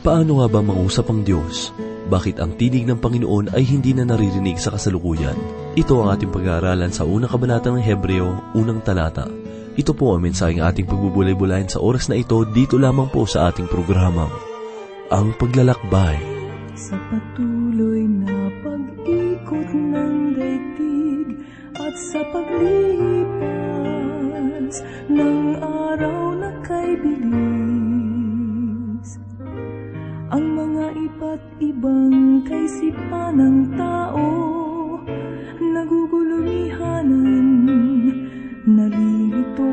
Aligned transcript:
Paano 0.00 0.40
nga 0.40 0.48
ba 0.48 0.64
mangusap 0.64 1.12
ang 1.12 1.20
Diyos? 1.28 1.76
Bakit 2.08 2.40
ang 2.40 2.56
tinig 2.56 2.88
ng 2.88 3.04
Panginoon 3.04 3.52
ay 3.52 3.68
hindi 3.68 3.92
na 3.92 4.08
naririnig 4.08 4.56
sa 4.56 4.72
kasalukuyan? 4.72 5.36
Ito 5.76 6.00
ang 6.00 6.16
ating 6.16 6.32
pag-aaralan 6.32 6.88
sa 6.88 7.04
unang 7.04 7.28
kabanata 7.28 7.68
ng 7.68 7.84
Hebreo, 7.84 8.56
unang 8.56 8.80
talata. 8.80 9.28
Ito 9.76 9.92
po 9.92 10.16
ang 10.16 10.24
mensaheng 10.24 10.64
ating 10.64 10.88
pagbubulay-bulayan 10.88 11.68
sa 11.68 11.84
oras 11.84 12.08
na 12.08 12.16
ito 12.16 12.48
dito 12.48 12.80
lamang 12.80 13.12
po 13.12 13.28
sa 13.28 13.52
ating 13.52 13.68
programang, 13.68 14.32
Ang 15.12 15.36
Paglalakbay. 15.36 16.16
Sa 16.80 16.96
patuloy 17.12 18.08
na 18.24 18.48
pag-ikot 18.64 19.68
ng 19.68 20.32
daigdig 20.32 21.44
at 21.76 21.92
sa 22.08 22.24
paglipas 22.32 23.20
ng 25.12 25.60
araw 25.60 26.40
na 26.40 26.56
kay 26.64 26.96
iba't 31.10 31.42
ibang 31.58 32.46
kaisipan 32.46 33.34
ng 33.34 33.74
tao 33.74 34.30
nagugulumihanan, 35.58 37.46
nalilito. 38.62 39.70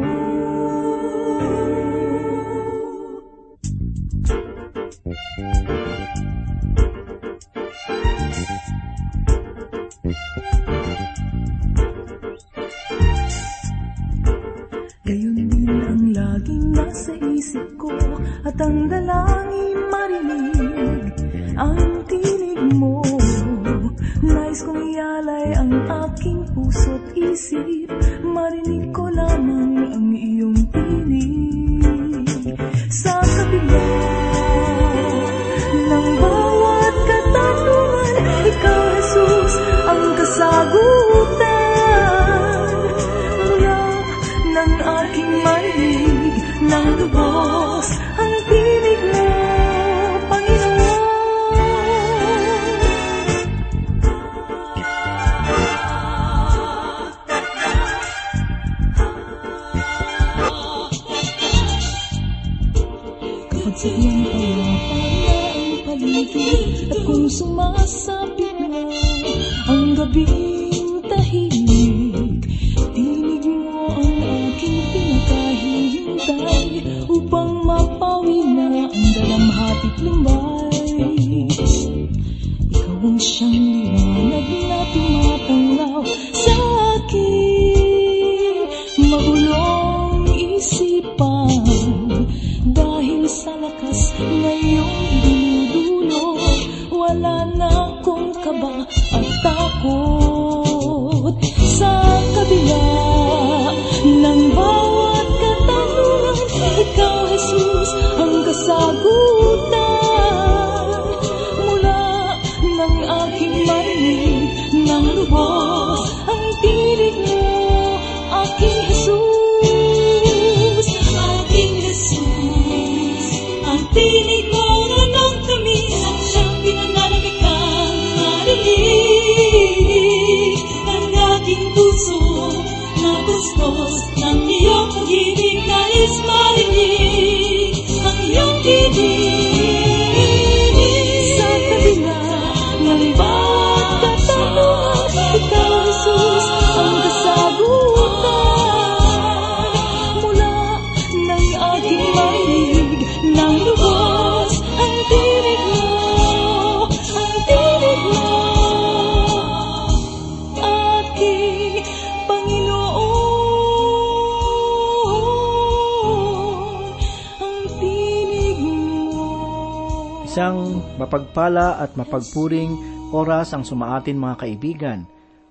Mapagpala 171.08 171.80
at 171.80 171.96
mapagpuring 171.96 172.76
oras 173.16 173.56
ang 173.56 173.64
sumaatin 173.64 174.20
mga 174.20 174.44
kaibigan. 174.44 175.00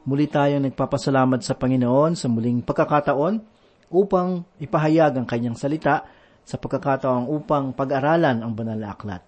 Muli 0.05 0.29
tayong 0.29 0.69
nagpapasalamat 0.69 1.41
sa 1.41 1.57
Panginoon 1.57 2.13
sa 2.13 2.29
muling 2.29 2.61
pagkakataon 2.61 3.41
upang 3.89 4.45
ipahayag 4.61 5.17
ang 5.17 5.25
kanyang 5.25 5.57
salita 5.57 6.05
sa 6.45 6.61
pagkakataon 6.61 7.33
upang 7.33 7.73
pag-aralan 7.73 8.45
ang 8.45 8.53
banal 8.53 8.77
na 8.77 8.93
aklat. 8.93 9.25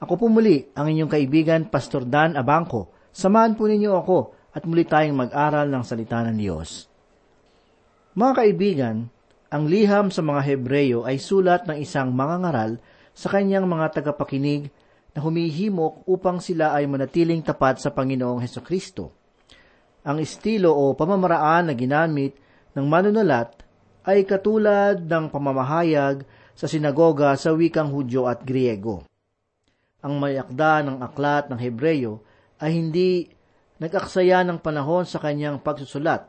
Ako 0.00 0.16
po 0.16 0.32
muli 0.32 0.64
ang 0.72 0.88
inyong 0.88 1.12
kaibigan, 1.12 1.68
Pastor 1.68 2.08
Dan 2.08 2.40
Abangco. 2.40 3.12
Samahan 3.12 3.52
po 3.52 3.68
ninyo 3.68 3.92
ako 4.00 4.18
at 4.56 4.64
muli 4.64 4.88
tayong 4.88 5.28
mag-aral 5.28 5.68
ng 5.68 5.84
salita 5.84 6.24
ng 6.24 6.40
Diyos. 6.40 6.88
Mga 8.16 8.32
kaibigan, 8.32 8.96
ang 9.52 9.68
liham 9.68 10.08
sa 10.08 10.24
mga 10.24 10.40
Hebreyo 10.40 11.04
ay 11.04 11.20
sulat 11.20 11.68
ng 11.68 11.76
isang 11.84 12.16
mangangaral 12.16 12.80
sa 13.12 13.28
kanyang 13.28 13.68
mga 13.68 14.00
tagapakinig 14.00 14.72
na 15.16 15.24
humihimok 15.24 16.04
upang 16.04 16.44
sila 16.44 16.76
ay 16.76 16.84
manatiling 16.84 17.40
tapat 17.40 17.80
sa 17.80 17.88
Panginoong 17.88 18.44
Heso 18.44 18.60
Kristo. 18.60 19.16
Ang 20.04 20.20
estilo 20.20 20.76
o 20.76 20.92
pamamaraan 20.92 21.72
na 21.72 21.74
ginamit 21.74 22.36
ng 22.76 22.84
manunulat 22.84 23.64
ay 24.04 24.28
katulad 24.28 25.00
ng 25.00 25.32
pamamahayag 25.32 26.20
sa 26.52 26.68
sinagoga 26.68 27.32
sa 27.40 27.56
wikang 27.56 27.88
Hudyo 27.88 28.28
at 28.28 28.44
Griego. 28.44 29.08
Ang 30.04 30.20
mayakda 30.20 30.84
ng 30.84 31.00
aklat 31.00 31.48
ng 31.48 31.58
Hebreyo 31.58 32.20
ay 32.60 32.76
hindi 32.76 33.26
nag-aksaya 33.80 34.44
ng 34.44 34.60
panahon 34.60 35.08
sa 35.08 35.16
kanyang 35.16 35.64
pagsusulat. 35.64 36.28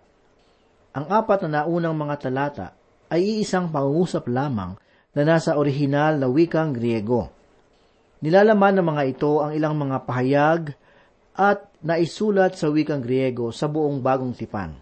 Ang 0.96 1.12
apat 1.12 1.44
na 1.46 1.62
naunang 1.62 1.94
mga 1.94 2.16
talata 2.24 2.68
ay 3.12 3.44
iisang 3.44 3.68
pangungusap 3.68 4.32
lamang 4.32 4.80
na 5.12 5.22
nasa 5.28 5.60
orihinal 5.60 6.16
na 6.16 6.32
wikang 6.32 6.72
Griego. 6.72 7.37
Nilalaman 8.18 8.82
ng 8.82 8.88
mga 8.90 9.04
ito 9.14 9.46
ang 9.46 9.54
ilang 9.54 9.78
mga 9.78 10.02
pahayag 10.10 10.74
at 11.38 11.70
naisulat 11.86 12.58
sa 12.58 12.74
wikang 12.74 13.06
Griego 13.06 13.54
sa 13.54 13.70
buong 13.70 14.02
bagong 14.02 14.34
tipan. 14.34 14.74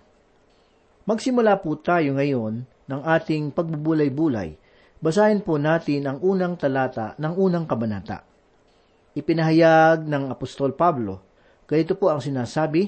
Magsimula 1.03 1.59
po 1.59 1.75
tayo 1.75 2.15
ngayon 2.15 2.63
ng 2.63 3.01
ating 3.03 3.51
pagbubulay-bulay. 3.51 4.55
Basahin 5.03 5.43
po 5.43 5.59
natin 5.59 6.07
ang 6.07 6.23
unang 6.23 6.55
talata 6.55 7.11
ng 7.19 7.33
unang 7.35 7.67
kabanata. 7.67 8.23
Ipinahayag 9.19 10.07
ng 10.07 10.31
Apostol 10.31 10.71
Pablo, 10.71 11.19
ganito 11.67 11.99
po 11.99 12.15
ang 12.15 12.23
sinasabi, 12.23 12.87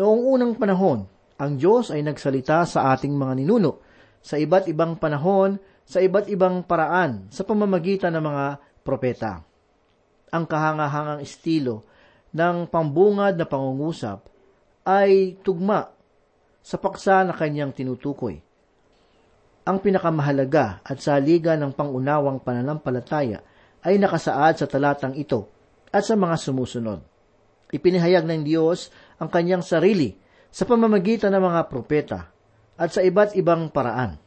Noong 0.00 0.24
unang 0.24 0.56
panahon, 0.56 1.04
ang 1.36 1.52
Diyos 1.60 1.92
ay 1.92 2.00
nagsalita 2.00 2.64
sa 2.64 2.96
ating 2.96 3.12
mga 3.12 3.44
ninuno 3.44 3.84
sa 4.24 4.40
iba't 4.40 4.72
ibang 4.72 4.96
panahon, 4.96 5.60
sa 5.84 6.00
iba't 6.00 6.32
ibang 6.32 6.64
paraan, 6.64 7.28
sa 7.28 7.44
pamamagitan 7.44 8.16
ng 8.16 8.24
mga 8.24 8.44
propeta. 8.80 9.49
Ang 10.30 10.46
kahangahangang 10.46 11.22
estilo 11.22 11.86
ng 12.30 12.70
pambungad 12.70 13.34
na 13.34 13.46
pangungusap 13.46 14.26
ay 14.86 15.38
tugma 15.42 15.90
sa 16.62 16.76
paksa 16.78 17.26
na 17.26 17.34
kanyang 17.34 17.74
tinutukoy. 17.74 18.38
Ang 19.66 19.76
pinakamahalaga 19.82 20.80
at 20.82 20.98
saliga 20.98 21.54
ng 21.54 21.76
pangunawang 21.76 22.40
pananampalataya 22.40 23.44
ay 23.84 24.00
nakasaad 24.00 24.60
sa 24.60 24.66
talatang 24.66 25.14
ito 25.14 25.46
at 25.90 26.06
sa 26.06 26.16
mga 26.16 26.36
sumusunod. 26.38 27.00
Ipinahayag 27.70 28.26
ng 28.26 28.42
Diyos 28.42 28.90
ang 29.22 29.30
kanyang 29.30 29.62
sarili 29.62 30.16
sa 30.50 30.66
pamamagitan 30.66 31.30
ng 31.30 31.42
mga 31.44 31.60
propeta 31.70 32.20
at 32.74 32.90
sa 32.90 33.04
iba't 33.04 33.38
ibang 33.38 33.70
paraan. 33.70 34.18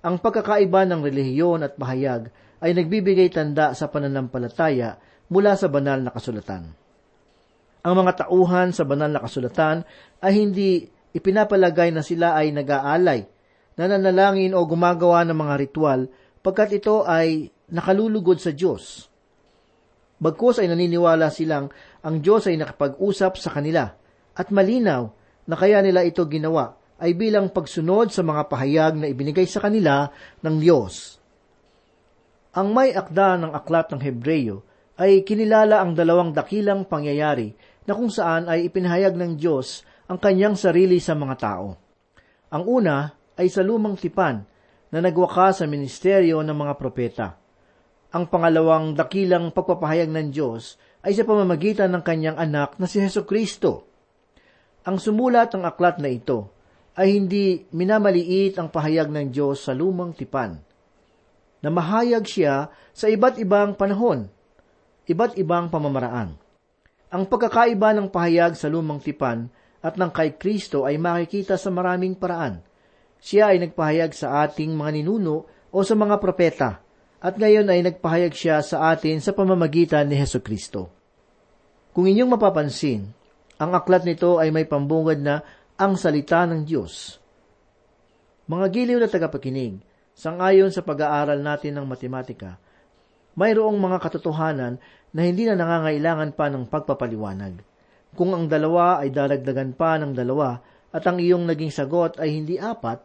Ang 0.00 0.16
pagkakaiba 0.16 0.88
ng 0.88 1.04
relihiyon 1.04 1.60
at 1.60 1.76
pahayag 1.76 2.32
ay 2.64 2.72
nagbibigay 2.72 3.28
tanda 3.28 3.76
sa 3.76 3.92
pananampalataya 3.92 4.96
mula 5.30 5.54
sa 5.54 5.70
banal 5.70 6.02
na 6.02 6.10
kasulatan. 6.10 6.74
Ang 7.80 7.94
mga 7.96 8.26
tauhan 8.26 8.76
sa 8.76 8.84
banal 8.84 9.08
na 9.08 9.22
kasulatan 9.24 9.86
ay 10.20 10.32
hindi 10.36 10.84
ipinapalagay 11.16 11.94
na 11.94 12.04
sila 12.04 12.36
ay 12.36 12.52
nag-aalay, 12.52 13.24
nananalangin 13.78 14.52
o 14.52 14.60
gumagawa 14.66 15.24
ng 15.24 15.38
mga 15.38 15.54
ritual 15.56 16.00
pagkat 16.44 16.82
ito 16.82 17.06
ay 17.08 17.48
nakalulugod 17.72 18.36
sa 18.36 18.52
Diyos. 18.52 19.08
Bagkus 20.20 20.60
ay 20.60 20.68
naniniwala 20.68 21.32
silang 21.32 21.72
ang 22.04 22.20
Diyos 22.20 22.44
ay 22.44 22.60
nakapag-usap 22.60 23.40
sa 23.40 23.48
kanila 23.56 23.88
at 24.36 24.52
malinaw 24.52 25.08
na 25.48 25.56
kaya 25.56 25.80
nila 25.80 26.04
ito 26.04 26.20
ginawa 26.28 26.76
ay 27.00 27.16
bilang 27.16 27.48
pagsunod 27.48 28.12
sa 28.12 28.20
mga 28.20 28.44
pahayag 28.44 28.92
na 29.00 29.08
ibinigay 29.08 29.48
sa 29.48 29.64
kanila 29.64 30.12
ng 30.44 30.56
Diyos. 30.60 31.16
Ang 32.52 32.76
may 32.76 32.92
akda 32.92 33.40
ng 33.40 33.56
aklat 33.56 33.88
ng 33.88 34.00
Hebreyo 34.04 34.60
ay 35.00 35.24
kinilala 35.24 35.80
ang 35.80 35.96
dalawang 35.96 36.36
dakilang 36.36 36.84
pangyayari 36.84 37.56
na 37.88 37.96
kung 37.96 38.12
saan 38.12 38.52
ay 38.52 38.68
ipinahayag 38.68 39.16
ng 39.16 39.40
Diyos 39.40 39.80
ang 40.12 40.20
kanyang 40.20 40.60
sarili 40.60 41.00
sa 41.00 41.16
mga 41.16 41.34
tao. 41.40 41.72
Ang 42.52 42.64
una 42.68 43.08
ay 43.40 43.48
sa 43.48 43.64
lumang 43.64 43.96
tipan 43.96 44.44
na 44.92 44.98
nagwaka 45.00 45.56
sa 45.56 45.64
ministeryo 45.64 46.44
ng 46.44 46.52
mga 46.52 46.74
propeta. 46.76 47.40
Ang 48.12 48.28
pangalawang 48.28 48.92
dakilang 48.92 49.56
pagpapahayag 49.56 50.12
ng 50.12 50.28
Diyos 50.28 50.76
ay 51.00 51.16
sa 51.16 51.24
pamamagitan 51.24 51.88
ng 51.96 52.02
kanyang 52.04 52.36
anak 52.36 52.76
na 52.76 52.84
si 52.84 53.00
Heso 53.00 53.24
Kristo. 53.24 53.88
Ang 54.84 55.00
sumulat 55.00 55.56
ng 55.56 55.64
aklat 55.64 55.96
na 55.96 56.12
ito 56.12 56.52
ay 56.98 57.16
hindi 57.16 57.64
minamaliit 57.72 58.60
ang 58.60 58.68
pahayag 58.68 59.08
ng 59.08 59.32
Diyos 59.32 59.64
sa 59.64 59.72
lumang 59.72 60.12
tipan. 60.12 60.60
Namahayag 61.64 62.24
siya 62.28 62.68
sa 62.92 63.06
iba't 63.08 63.40
ibang 63.40 63.78
panahon, 63.78 64.28
iba't 65.10 65.34
ibang 65.42 65.66
pamamaraan. 65.66 66.38
Ang 67.10 67.26
pagkakaiba 67.26 67.90
ng 67.98 68.06
pahayag 68.14 68.54
sa 68.54 68.70
lumang 68.70 69.02
tipan 69.02 69.50
at 69.82 69.98
ng 69.98 70.14
kay 70.14 70.38
Kristo 70.38 70.86
ay 70.86 70.94
makikita 71.02 71.58
sa 71.58 71.74
maraming 71.74 72.14
paraan. 72.14 72.62
Siya 73.18 73.50
ay 73.50 73.66
nagpahayag 73.66 74.14
sa 74.14 74.46
ating 74.46 74.70
mga 74.70 75.02
ninuno 75.02 75.50
o 75.74 75.78
sa 75.82 75.98
mga 75.98 76.22
propeta 76.22 76.78
at 77.20 77.34
ngayon 77.36 77.66
ay 77.68 77.82
nagpahayag 77.84 78.32
siya 78.32 78.62
sa 78.62 78.94
atin 78.94 79.18
sa 79.18 79.34
pamamagitan 79.34 80.06
ni 80.06 80.16
Heso 80.16 80.38
Kristo. 80.40 80.88
Kung 81.90 82.06
inyong 82.06 82.38
mapapansin, 82.38 83.10
ang 83.60 83.74
aklat 83.74 84.06
nito 84.06 84.38
ay 84.38 84.54
may 84.54 84.64
pambungad 84.64 85.20
na 85.20 85.42
ang 85.76 85.98
salita 85.98 86.46
ng 86.46 86.64
Diyos. 86.64 87.18
Mga 88.46 88.66
giliw 88.72 88.98
na 89.02 89.10
tagapakinig, 89.10 89.82
sangayon 90.16 90.72
sa 90.72 90.80
pag-aaral 90.80 91.42
natin 91.42 91.76
ng 91.76 91.84
matematika, 91.84 92.56
mayroong 93.34 93.78
mga 93.78 93.98
katotohanan 94.02 94.78
na 95.10 95.20
hindi 95.26 95.46
na 95.46 95.58
nangangailangan 95.58 96.34
pa 96.34 96.46
ng 96.50 96.70
pagpapaliwanag. 96.70 97.54
Kung 98.14 98.34
ang 98.34 98.50
dalawa 98.50 99.02
ay 99.02 99.14
daragdagan 99.14 99.74
pa 99.74 99.98
ng 99.98 100.14
dalawa 100.14 100.58
at 100.90 101.06
ang 101.06 101.22
iyong 101.22 101.46
naging 101.46 101.70
sagot 101.70 102.18
ay 102.18 102.34
hindi 102.34 102.58
apat, 102.58 102.98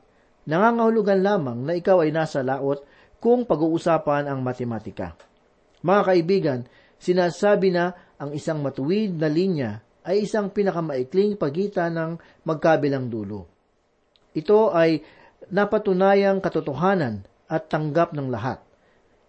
nangangahulugan 0.49 1.21
lamang 1.21 1.65
na 1.65 1.77
ikaw 1.77 2.01
ay 2.01 2.09
nasa 2.09 2.41
laot 2.41 2.81
kung 3.21 3.45
pag-uusapan 3.45 4.29
ang 4.29 4.41
matematika. 4.41 5.13
Mga 5.85 6.01
kaibigan, 6.09 6.59
sinasabi 6.97 7.69
na 7.69 7.93
ang 8.17 8.33
isang 8.33 8.65
matuwid 8.65 9.13
na 9.17 9.29
linya 9.29 9.85
ay 10.05 10.25
isang 10.25 10.49
pinakamaikling 10.49 11.37
pagitan 11.37 11.93
ng 11.93 12.11
magkabilang 12.45 13.09
dulo. 13.09 13.49
Ito 14.33 14.73
ay 14.73 15.01
napatunayang 15.53 16.41
katotohanan 16.41 17.25
at 17.45 17.69
tanggap 17.69 18.17
ng 18.17 18.29
lahat. 18.33 18.64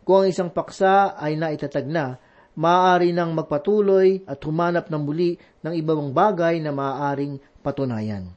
Kung 0.06 0.22
ang 0.22 0.28
isang 0.30 0.54
paksa 0.54 1.18
ay 1.18 1.34
naitatag 1.34 1.90
na, 1.90 2.14
maaari 2.54 3.10
nang 3.10 3.34
magpatuloy 3.34 4.22
at 4.22 4.38
humanap 4.46 4.86
ng 4.86 5.02
muli 5.02 5.34
ng 5.66 5.74
ibang 5.74 6.14
bagay 6.14 6.62
na 6.62 6.70
maaaring 6.70 7.42
patunayan 7.60 8.30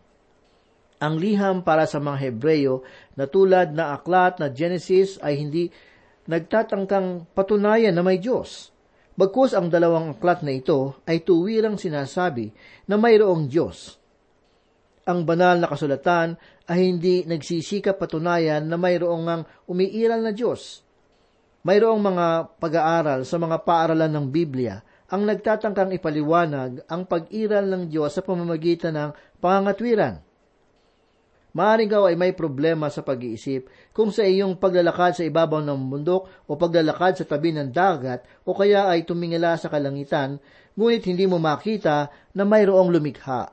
ang 1.00 1.16
liham 1.16 1.64
para 1.64 1.88
sa 1.88 1.98
mga 1.98 2.30
Hebreyo 2.30 2.84
na 3.16 3.26
tulad 3.26 3.72
na 3.72 3.96
aklat 3.96 4.38
na 4.38 4.52
Genesis 4.52 5.16
ay 5.24 5.40
hindi 5.40 5.72
nagtatangkang 6.28 7.32
patunayan 7.32 7.96
na 7.96 8.04
may 8.04 8.20
Diyos. 8.20 8.76
Bagkus 9.16 9.56
ang 9.56 9.72
dalawang 9.72 10.20
aklat 10.20 10.44
na 10.44 10.52
ito 10.56 11.00
ay 11.08 11.24
tuwirang 11.24 11.80
sinasabi 11.80 12.52
na 12.88 12.96
mayroong 13.00 13.48
Diyos. 13.48 14.00
Ang 15.08 15.26
banal 15.26 15.58
na 15.58 15.68
kasulatan 15.72 16.38
ay 16.70 16.80
hindi 16.86 17.26
nagsisikap 17.26 17.98
patunayan 17.98 18.68
na 18.68 18.78
mayroong 18.78 19.44
umiiral 19.66 20.22
na 20.22 20.32
Diyos. 20.36 20.86
Mayroong 21.64 22.00
mga 22.00 22.26
pag-aaral 22.58 23.28
sa 23.28 23.36
mga 23.36 23.64
paaralan 23.68 24.12
ng 24.12 24.26
Biblia 24.32 24.80
ang 25.10 25.26
nagtatangkang 25.26 25.92
ipaliwanag 25.98 26.86
ang 26.88 27.04
pag-iral 27.04 27.66
ng 27.68 27.84
Diyos 27.92 28.16
sa 28.16 28.22
pamamagitan 28.24 28.96
ng 28.96 29.12
pangangatwiran 29.42 30.24
Maaaring 31.50 31.90
ikaw 31.90 32.06
ay 32.06 32.16
may 32.16 32.30
problema 32.38 32.94
sa 32.94 33.02
pag-iisip 33.02 33.74
kung 33.90 34.14
sa 34.14 34.22
iyong 34.22 34.62
paglalakad 34.62 35.18
sa 35.18 35.26
ibabaw 35.26 35.66
ng 35.66 35.82
bundok 35.90 36.30
o 36.46 36.54
paglalakad 36.54 37.18
sa 37.18 37.26
tabi 37.26 37.50
ng 37.50 37.74
dagat 37.74 38.22
o 38.46 38.54
kaya 38.54 38.86
ay 38.86 39.02
tumingala 39.02 39.58
sa 39.58 39.66
kalangitan, 39.66 40.38
ngunit 40.78 41.02
hindi 41.10 41.26
mo 41.26 41.42
makita 41.42 42.14
na 42.38 42.46
mayroong 42.46 42.94
lumikha. 42.94 43.50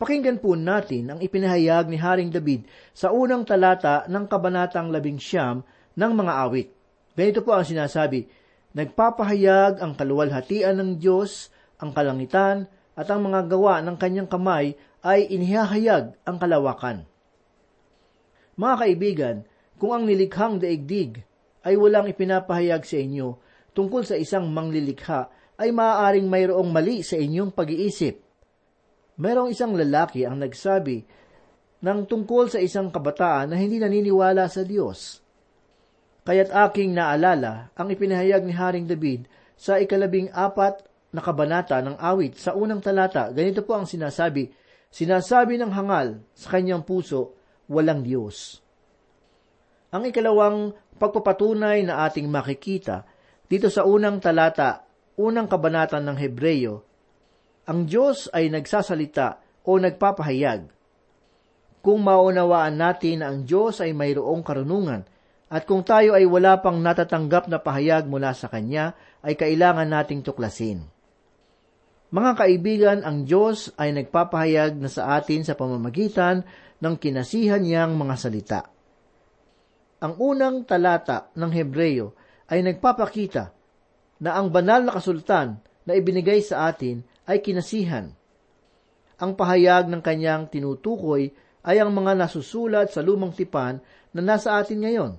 Pakinggan 0.00 0.40
po 0.40 0.56
natin 0.56 1.12
ang 1.12 1.20
ipinahayag 1.20 1.92
ni 1.92 2.00
Haring 2.00 2.32
David 2.32 2.64
sa 2.96 3.12
unang 3.12 3.44
talata 3.44 4.08
ng 4.08 4.24
Kabanatang 4.24 4.88
Labing 4.88 5.20
Siyam 5.20 5.60
ng 5.96 6.12
mga 6.12 6.32
awit. 6.48 6.68
Ganito 7.12 7.40
po 7.44 7.56
ang 7.56 7.66
sinasabi, 7.66 8.28
Nagpapahayag 8.72 9.84
ang 9.84 9.92
kaluwalhatian 9.92 10.80
ng 10.80 10.90
Diyos, 10.96 11.52
ang 11.76 11.92
kalangitan, 11.92 12.64
at 12.96 13.08
ang 13.12 13.24
mga 13.28 13.48
gawa 13.48 13.84
ng 13.84 13.96
kanyang 14.00 14.28
kamay 14.28 14.76
ay 15.04 15.28
inihahayag 15.28 16.16
ang 16.24 16.36
kalawakan. 16.40 17.04
Mga 18.56 18.74
kaibigan, 18.80 19.36
kung 19.76 19.92
ang 19.92 20.04
nilikhang 20.08 20.60
daigdig 20.60 21.24
ay 21.64 21.76
walang 21.76 22.08
ipinapahayag 22.08 22.84
sa 22.84 22.96
inyo 23.00 23.28
tungkol 23.72 24.04
sa 24.04 24.16
isang 24.16 24.48
manglilikha, 24.48 25.32
ay 25.60 25.70
maaaring 25.70 26.26
mayroong 26.26 26.68
mali 26.72 27.04
sa 27.06 27.14
inyong 27.16 27.54
pag-iisip. 27.54 28.18
Mayroong 29.20 29.52
isang 29.52 29.76
lalaki 29.76 30.24
ang 30.24 30.40
nagsabi 30.40 31.04
ng 31.82 31.98
tungkol 32.08 32.50
sa 32.50 32.58
isang 32.58 32.90
kabataan 32.90 33.52
na 33.52 33.56
hindi 33.60 33.78
naniniwala 33.78 34.48
sa 34.50 34.66
Diyos. 34.66 35.21
Kaya't 36.22 36.54
aking 36.70 36.94
naalala 36.94 37.74
ang 37.74 37.90
ipinahayag 37.90 38.46
ni 38.46 38.54
Haring 38.54 38.86
David 38.86 39.26
sa 39.58 39.82
ikalabing 39.82 40.30
apat 40.30 40.86
na 41.10 41.18
kabanata 41.18 41.82
ng 41.82 41.98
awit 41.98 42.38
sa 42.38 42.54
unang 42.54 42.78
talata. 42.78 43.34
Ganito 43.34 43.66
po 43.66 43.74
ang 43.74 43.86
sinasabi, 43.86 44.48
Sinasabi 44.92 45.56
ng 45.56 45.72
hangal 45.72 46.20
sa 46.36 46.52
kanyang 46.52 46.84
puso, 46.84 47.32
walang 47.64 48.04
Diyos. 48.04 48.60
Ang 49.88 50.12
ikalawang 50.12 50.76
pagpapatunay 51.00 51.80
na 51.88 52.04
ating 52.04 52.28
makikita 52.28 53.08
dito 53.48 53.72
sa 53.72 53.88
unang 53.88 54.20
talata, 54.20 54.84
unang 55.16 55.48
kabanata 55.48 55.96
ng 55.96 56.16
Hebreyo, 56.16 56.74
ang 57.64 57.88
Diyos 57.88 58.28
ay 58.36 58.52
nagsasalita 58.52 59.40
o 59.64 59.80
nagpapahayag. 59.80 60.68
Kung 61.80 62.00
maunawaan 62.04 62.76
natin 62.76 63.24
na 63.24 63.32
ang 63.32 63.48
Diyos 63.48 63.80
ay 63.80 63.96
mayroong 63.96 64.44
karunungan 64.44 65.08
at 65.52 65.68
kung 65.68 65.84
tayo 65.84 66.16
ay 66.16 66.24
wala 66.24 66.64
pang 66.64 66.80
natatanggap 66.80 67.44
na 67.52 67.60
pahayag 67.60 68.08
mula 68.08 68.32
sa 68.32 68.48
Kanya, 68.48 68.96
ay 69.20 69.36
kailangan 69.36 69.84
nating 69.84 70.24
tuklasin. 70.24 70.88
Mga 72.08 72.32
kaibigan, 72.40 72.98
ang 73.04 73.28
Diyos 73.28 73.68
ay 73.76 73.92
nagpapahayag 73.92 74.80
na 74.80 74.88
sa 74.88 75.12
atin 75.20 75.44
sa 75.44 75.52
pamamagitan 75.52 76.48
ng 76.80 76.94
kinasihan 76.96 77.60
niyang 77.60 77.92
mga 78.00 78.14
salita. 78.16 78.60
Ang 80.00 80.16
unang 80.16 80.64
talata 80.64 81.28
ng 81.36 81.52
Hebreyo 81.52 82.16
ay 82.48 82.64
nagpapakita 82.64 83.52
na 84.24 84.40
ang 84.40 84.48
banal 84.48 84.88
na 84.88 84.96
kasultan 84.96 85.60
na 85.84 85.92
ibinigay 85.92 86.40
sa 86.40 86.72
atin 86.72 87.04
ay 87.28 87.44
kinasihan. 87.44 88.08
Ang 89.20 89.36
pahayag 89.36 89.84
ng 89.92 90.00
kanyang 90.00 90.48
tinutukoy 90.48 91.28
ay 91.60 91.76
ang 91.76 91.92
mga 91.92 92.16
nasusulat 92.16 92.88
sa 92.88 93.04
lumang 93.04 93.36
tipan 93.36 93.84
na 94.16 94.20
nasa 94.24 94.56
atin 94.56 94.80
ngayon. 94.80 95.12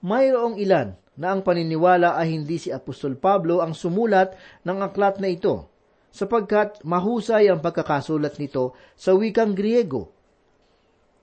Mayroong 0.00 0.56
ilan 0.56 0.96
na 1.20 1.36
ang 1.36 1.44
paniniwala 1.44 2.16
ay 2.16 2.32
hindi 2.32 2.56
si 2.56 2.72
Apostol 2.72 3.20
Pablo 3.20 3.60
ang 3.60 3.76
sumulat 3.76 4.32
ng 4.64 4.78
aklat 4.80 5.20
na 5.20 5.28
ito, 5.28 5.68
sapagkat 6.08 6.80
mahusay 6.80 7.52
ang 7.52 7.60
pagkakasulat 7.60 8.40
nito 8.40 8.72
sa 8.96 9.12
wikang 9.12 9.52
Griego. 9.52 10.08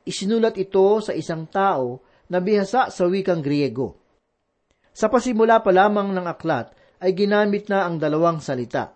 Isinulat 0.06 0.56
ito 0.62 1.02
sa 1.02 1.18
isang 1.18 1.50
tao 1.50 2.06
na 2.30 2.38
bihasa 2.38 2.94
sa 2.94 3.04
wikang 3.10 3.42
Griego. 3.42 3.98
Sa 4.94 5.10
pasimula 5.10 5.66
pa 5.66 5.74
lamang 5.74 6.14
ng 6.14 6.26
aklat 6.30 6.74
ay 7.02 7.18
ginamit 7.18 7.66
na 7.70 7.90
ang 7.90 7.98
dalawang 7.98 8.38
salita. 8.38 8.94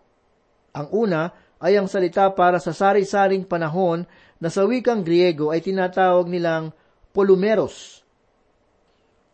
Ang 0.77 0.87
una 0.93 1.33
ay 1.61 1.77
ang 1.77 1.89
salita 1.89 2.29
para 2.33 2.57
sa 2.57 2.73
sari-saring 2.73 3.45
panahon 3.45 4.05
na 4.37 4.49
sa 4.49 4.65
wikang 4.65 5.01
Griego 5.01 5.49
ay 5.49 5.61
tinatawag 5.61 6.29
nilang 6.29 6.73
polumeros. 7.13 8.00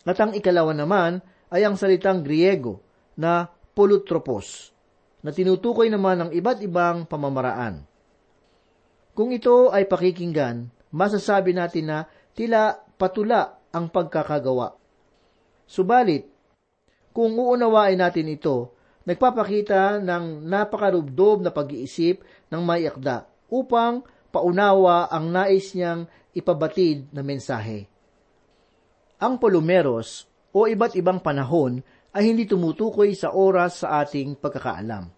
At 0.08 0.24
ang 0.24 0.32
ikalawa 0.32 0.72
naman 0.72 1.20
ay 1.52 1.68
ang 1.68 1.76
salitang 1.76 2.24
Griego 2.24 2.80
na 3.20 3.52
polutropos, 3.76 4.72
na 5.20 5.36
tinutukoy 5.36 5.92
naman 5.92 6.24
ng 6.24 6.32
iba't 6.32 6.64
ibang 6.64 7.04
pamamaraan. 7.04 7.84
Kung 9.12 9.36
ito 9.36 9.68
ay 9.68 9.84
pakikinggan, 9.84 10.72
masasabi 10.96 11.52
natin 11.52 11.92
na 11.92 12.00
tila 12.32 12.80
patula 12.96 13.60
ang 13.76 13.92
pagkakagawa. 13.92 14.80
Subalit, 15.68 16.24
kung 17.12 17.36
uunawain 17.36 18.00
natin 18.00 18.32
ito, 18.32 18.72
nagpapakita 19.04 20.00
ng 20.00 20.48
napakarubdob 20.48 21.44
na 21.44 21.52
pag-iisip 21.52 22.24
ng 22.48 22.62
may 22.64 22.88
akda 22.88 23.28
upang 23.52 24.08
paunawa 24.32 25.12
ang 25.12 25.28
nais 25.34 25.76
niyang 25.76 26.08
ipabatid 26.32 27.12
na 27.12 27.26
mensahe. 27.26 27.90
Ang 29.17 29.41
polumeros 29.41 30.29
o 30.53 30.69
iba't 30.69 30.93
ibang 30.93 31.17
panahon 31.17 31.81
ay 32.13 32.29
hindi 32.29 32.45
tumutukoy 32.45 33.17
sa 33.17 33.33
oras 33.33 33.81
sa 33.81 34.05
ating 34.05 34.38
pagkakaalam. 34.38 35.09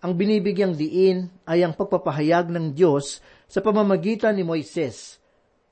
Ang 0.00 0.12
binibigyang 0.16 0.78
diin 0.78 1.28
ay 1.44 1.66
ang 1.66 1.74
pagpapahayag 1.74 2.48
ng 2.48 2.72
Diyos 2.72 3.20
sa 3.50 3.58
pamamagitan 3.60 4.38
ni 4.38 4.46
Moises. 4.46 5.18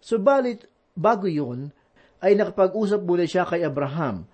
Subalit, 0.02 0.66
bago 0.92 1.30
yun, 1.30 1.70
ay 2.18 2.34
nakapag-usap 2.34 3.00
muna 3.06 3.24
siya 3.24 3.46
kay 3.46 3.62
Abraham 3.62 4.26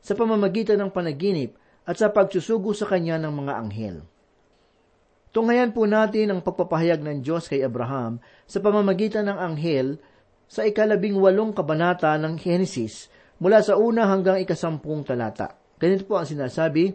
sa 0.00 0.16
pamamagitan 0.16 0.80
ng 0.80 0.90
panaginip 0.90 1.54
at 1.84 2.00
sa 2.00 2.08
pagsusugo 2.08 2.72
sa 2.72 2.88
kanya 2.88 3.20
ng 3.20 3.32
mga 3.44 3.52
anghel. 3.60 3.96
Tunghayan 5.36 5.76
po 5.76 5.84
natin 5.84 6.32
ang 6.32 6.40
pagpapahayag 6.40 7.04
ng 7.04 7.20
Diyos 7.20 7.44
kay 7.44 7.60
Abraham 7.60 8.24
sa 8.48 8.56
pamamagitan 8.64 9.28
ng 9.28 9.36
anghel 9.36 10.00
sa 10.46 10.62
ikalabing 10.62 11.18
walong 11.18 11.50
kabanata 11.52 12.14
ng 12.18 12.38
Genesis 12.38 13.10
mula 13.42 13.60
sa 13.60 13.76
una 13.76 14.08
hanggang 14.08 14.40
ikasampung 14.40 15.02
talata. 15.02 15.54
Ganito 15.76 16.08
po 16.08 16.16
ang 16.16 16.24
sinasabi, 16.24 16.88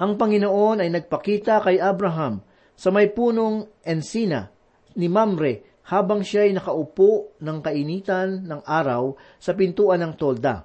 Ang 0.00 0.16
Panginoon 0.16 0.80
ay 0.80 0.88
nagpakita 0.88 1.60
kay 1.60 1.76
Abraham 1.76 2.40
sa 2.72 2.88
may 2.88 3.12
punong 3.12 3.84
ensina 3.84 4.48
ni 4.96 5.12
Mamre 5.12 5.82
habang 5.92 6.24
siya 6.24 6.48
ay 6.48 6.56
nakaupo 6.56 7.36
ng 7.42 7.58
kainitan 7.60 8.46
ng 8.46 8.62
araw 8.64 9.12
sa 9.36 9.52
pintuan 9.52 10.00
ng 10.00 10.14
tolda. 10.16 10.64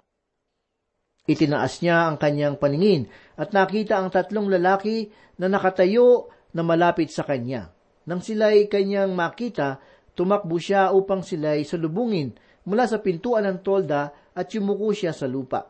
Itinaas 1.25 1.81
niya 1.81 2.05
ang 2.05 2.21
kanyang 2.21 2.61
paningin 2.61 3.09
at 3.33 3.49
nakita 3.49 3.97
ang 3.97 4.13
tatlong 4.13 4.45
lalaki 4.45 5.09
na 5.41 5.49
nakatayo 5.49 6.29
na 6.53 6.61
malapit 6.61 7.09
sa 7.09 7.25
kanya. 7.25 7.73
Nang 8.05 8.21
sila'y 8.21 8.69
kanyang 8.69 9.17
makita, 9.17 9.81
tumakbo 10.15 10.55
siya 10.57 10.95
upang 10.95 11.21
sila'y 11.21 11.67
salubungin 11.67 12.33
mula 12.65 12.87
sa 12.87 13.03
pintuan 13.03 13.45
ng 13.45 13.59
tolda 13.61 14.15
at 14.33 14.47
yumuko 14.49 14.89
siya 14.95 15.13
sa 15.13 15.29
lupa. 15.29 15.67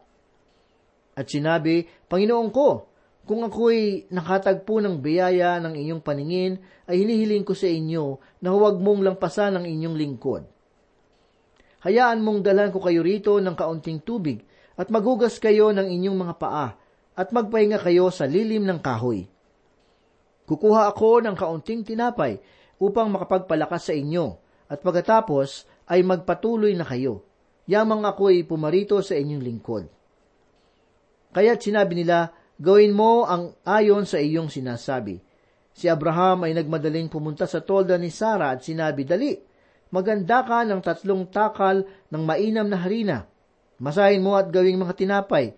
At 1.15 1.27
sinabi, 1.27 1.83
Panginoon 2.07 2.49
ko, 2.53 2.69
kung 3.25 3.41
ako'y 3.41 4.13
nakatagpo 4.13 4.77
ng 4.85 5.01
biyaya 5.01 5.57
ng 5.57 5.73
inyong 5.73 6.03
paningin, 6.05 6.61
ay 6.85 7.01
hinihiling 7.01 7.41
ko 7.41 7.57
sa 7.57 7.65
inyo 7.65 8.21
na 8.45 8.53
huwag 8.53 8.77
mong 8.77 9.01
lampasan 9.01 9.57
ang 9.57 9.65
inyong 9.65 9.97
lingkod. 9.97 10.43
Hayaan 11.81 12.21
mong 12.21 12.45
dalan 12.45 12.69
ko 12.69 12.81
kayo 12.81 13.01
rito 13.01 13.37
ng 13.41 13.57
kaunting 13.57 14.05
tubig 14.05 14.45
at 14.77 14.93
magugas 14.93 15.41
kayo 15.41 15.73
ng 15.73 15.89
inyong 15.89 16.17
mga 16.21 16.35
paa 16.37 16.67
at 17.15 17.27
magpahinga 17.33 17.81
kayo 17.81 18.13
sa 18.13 18.29
lilim 18.29 18.65
ng 18.65 18.81
kahoy. 18.81 19.25
Kukuha 20.45 20.93
ako 20.93 21.25
ng 21.25 21.33
kaunting 21.33 21.81
tinapay 21.81 22.37
upang 22.81 23.11
makapagpalakas 23.11 23.91
sa 23.91 23.93
inyo 23.95 24.35
at 24.67 24.81
pagkatapos 24.81 25.69
ay 25.87 26.01
magpatuloy 26.01 26.73
na 26.73 26.83
kayo 26.83 27.25
yamang 27.65 28.05
ako'y 28.05 28.45
pumarito 28.45 29.01
sa 29.01 29.17
inyong 29.17 29.43
lingkod. 29.43 29.83
Kaya't 31.35 31.59
sinabi 31.59 31.99
nila, 31.99 32.31
gawin 32.55 32.95
mo 32.95 33.27
ang 33.27 33.57
ayon 33.67 34.07
sa 34.07 34.21
iyong 34.21 34.47
sinasabi. 34.47 35.19
Si 35.75 35.91
Abraham 35.91 36.47
ay 36.47 36.55
nagmadaling 36.55 37.11
pumunta 37.11 37.43
sa 37.43 37.59
tolda 37.59 37.99
ni 37.99 38.07
Sarah 38.07 38.55
at 38.55 38.63
sinabi, 38.63 39.03
Dali, 39.03 39.35
maganda 39.91 40.47
ka 40.47 40.63
ng 40.63 40.79
tatlong 40.79 41.27
takal 41.27 41.83
ng 41.83 42.23
mainam 42.23 42.63
na 42.71 42.79
harina. 42.79 43.27
Masahin 43.75 44.23
mo 44.23 44.39
at 44.39 44.47
gawing 44.47 44.79
mga 44.79 44.95
tinapay. 44.95 45.51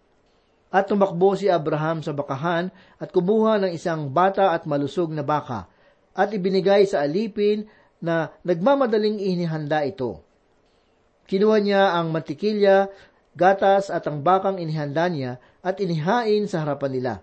At 0.74 0.89
tumakbo 0.89 1.38
si 1.38 1.45
Abraham 1.47 2.01
sa 2.01 2.17
bakahan 2.17 2.74
at 2.97 3.13
kumuha 3.13 3.62
ng 3.62 3.71
isang 3.77 4.09
bata 4.09 4.57
at 4.57 4.65
malusog 4.65 5.13
na 5.13 5.21
baka 5.21 5.69
at 6.17 6.33
ibinigay 6.33 6.89
sa 6.89 7.05
alipin 7.05 7.69
na 8.01 8.33
nagmamadaling 8.41 9.21
inihanda 9.21 9.86
ito. 9.86 10.25
Kinuha 11.29 11.62
niya 11.62 11.93
ang 11.93 12.09
mantikilya, 12.09 12.89
gatas 13.38 13.93
at 13.93 14.09
ang 14.09 14.25
bakang 14.25 14.57
inihanda 14.57 15.05
niya 15.05 15.38
at 15.62 15.77
inihain 15.77 16.50
sa 16.50 16.65
harapan 16.65 16.91
nila. 16.97 17.13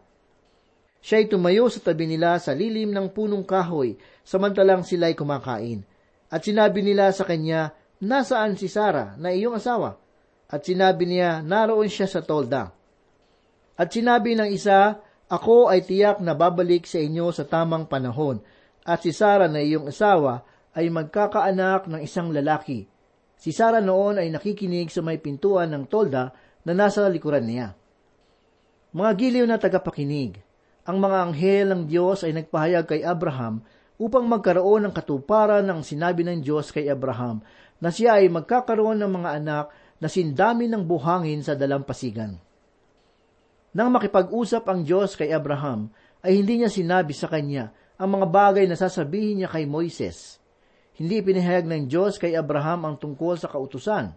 Siya'y 1.05 1.29
tumayo 1.29 1.69
sa 1.69 1.85
tabi 1.85 2.09
nila 2.09 2.41
sa 2.41 2.57
lilim 2.57 2.95
ng 2.95 3.13
punong 3.13 3.45
kahoy, 3.45 3.99
samantalang 4.25 4.87
sila'y 4.87 5.13
kumakain. 5.13 5.85
At 6.33 6.49
sinabi 6.49 6.81
nila 6.81 7.13
sa 7.13 7.29
kanya, 7.29 7.77
Nasaan 8.05 8.57
si 8.57 8.69
Sara 8.69 9.17
na 9.17 9.33
iyong 9.33 9.57
asawa? 9.57 10.01
At 10.49 10.65
sinabi 10.65 11.09
niya, 11.09 11.41
naroon 11.45 11.89
siya 11.89 12.09
sa 12.09 12.21
tolda. 12.25 12.73
At 13.77 13.93
sinabi 13.93 14.37
ng 14.37 14.49
isa, 14.53 15.01
Ako 15.29 15.73
ay 15.73 15.85
tiyak 15.85 16.21
na 16.21 16.37
babalik 16.37 16.85
sa 16.85 17.01
inyo 17.01 17.33
sa 17.33 17.49
tamang 17.49 17.89
panahon, 17.89 18.45
at 18.85 19.01
si 19.01 19.11
Sara 19.11 19.49
na 19.49 19.65
iyong 19.65 19.89
asawa 19.89 20.45
ay 20.77 20.93
magkakaanak 20.93 21.89
ng 21.89 22.01
isang 22.05 22.29
lalaki, 22.31 22.87
Si 23.45 23.53
Sarah 23.53 23.85
noon 23.85 24.17
ay 24.17 24.33
nakikinig 24.33 24.89
sa 24.89 25.05
may 25.05 25.21
pintuan 25.21 25.69
ng 25.69 25.85
tolda 25.85 26.33
na 26.65 26.73
nasa 26.73 27.05
likuran 27.13 27.45
niya. 27.45 27.77
Mga 28.97 29.11
giliw 29.21 29.45
na 29.45 29.61
tagapakinig, 29.61 30.41
ang 30.89 30.97
mga 30.97 31.17
anghel 31.29 31.67
ng 31.77 31.83
Diyos 31.85 32.25
ay 32.25 32.33
nagpahayag 32.41 32.89
kay 32.89 33.01
Abraham 33.05 33.61
upang 34.01 34.25
magkaroon 34.25 34.89
ng 34.89 34.95
katuparan 34.97 35.61
ng 35.69 35.85
sinabi 35.85 36.25
ng 36.25 36.41
Diyos 36.41 36.73
kay 36.73 36.89
Abraham 36.89 37.45
na 37.85 37.93
siya 37.93 38.17
ay 38.23 38.33
magkakaroon 38.33 38.97
ng 39.03 39.13
mga 39.13 39.31
anak 39.45 39.67
na 40.01 40.09
sindami 40.09 40.65
ng 40.65 40.81
buhangin 40.81 41.45
sa 41.45 41.53
dalampasigan. 41.53 42.41
Nang 43.77 43.91
makipag-usap 43.93 44.65
ang 44.73 44.89
Diyos 44.89 45.21
kay 45.21 45.37
Abraham, 45.37 45.93
ay 46.25 46.41
hindi 46.41 46.65
niya 46.65 46.73
sinabi 46.73 47.13
sa 47.13 47.29
kanya 47.29 47.77
ang 48.05 48.21
mga 48.21 48.29
bagay 48.29 48.69
na 48.69 48.77
sasabihin 48.77 49.41
niya 49.41 49.49
kay 49.49 49.65
Moises. 49.65 50.37
Hindi 51.01 51.25
pinahayag 51.25 51.65
ng 51.65 51.89
Diyos 51.89 52.21
kay 52.21 52.37
Abraham 52.37 52.85
ang 52.85 52.97
tungkol 53.01 53.41
sa 53.41 53.49
kautusan. 53.49 54.13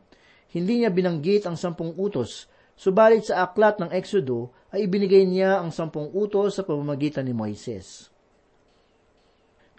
Hindi 0.51 0.83
niya 0.83 0.91
binanggit 0.91 1.47
ang 1.47 1.55
sampung 1.55 1.95
utos, 1.95 2.51
subalit 2.75 3.31
sa 3.31 3.47
aklat 3.47 3.79
ng 3.79 3.95
Exodo 3.95 4.51
ay 4.75 4.91
ibinigay 4.91 5.23
niya 5.23 5.63
ang 5.63 5.71
sampung 5.71 6.11
utos 6.11 6.59
sa 6.59 6.67
pamamagitan 6.67 7.23
ni 7.23 7.31
Moises. 7.31 8.11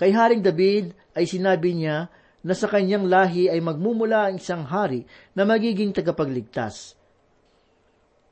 Kay 0.00 0.16
Haring 0.16 0.40
David 0.40 0.96
ay 1.12 1.28
sinabi 1.28 1.76
niya 1.76 2.08
na 2.40 2.54
sa 2.56 2.64
kanyang 2.64 3.12
lahi 3.12 3.52
ay 3.52 3.60
magmumula 3.60 4.32
ang 4.32 4.40
isang 4.40 4.64
hari 4.64 5.04
na 5.36 5.44
magiging 5.44 5.92
tagapagligtas. 5.92 6.96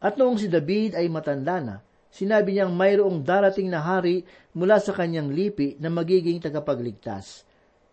At 0.00 0.16
noong 0.16 0.40
si 0.40 0.48
David 0.48 0.96
ay 0.96 1.10
matanda 1.12 1.60
na, 1.60 1.76
sinabi 2.16 2.56
niyang 2.56 2.72
mayroong 2.72 3.20
darating 3.20 3.68
na 3.68 3.84
hari 3.84 4.24
mula 4.56 4.80
sa 4.80 4.96
kanyang 4.96 5.28
lipi 5.28 5.76
na 5.76 5.92
magiging 5.92 6.40
tagapagligtas. 6.40 7.44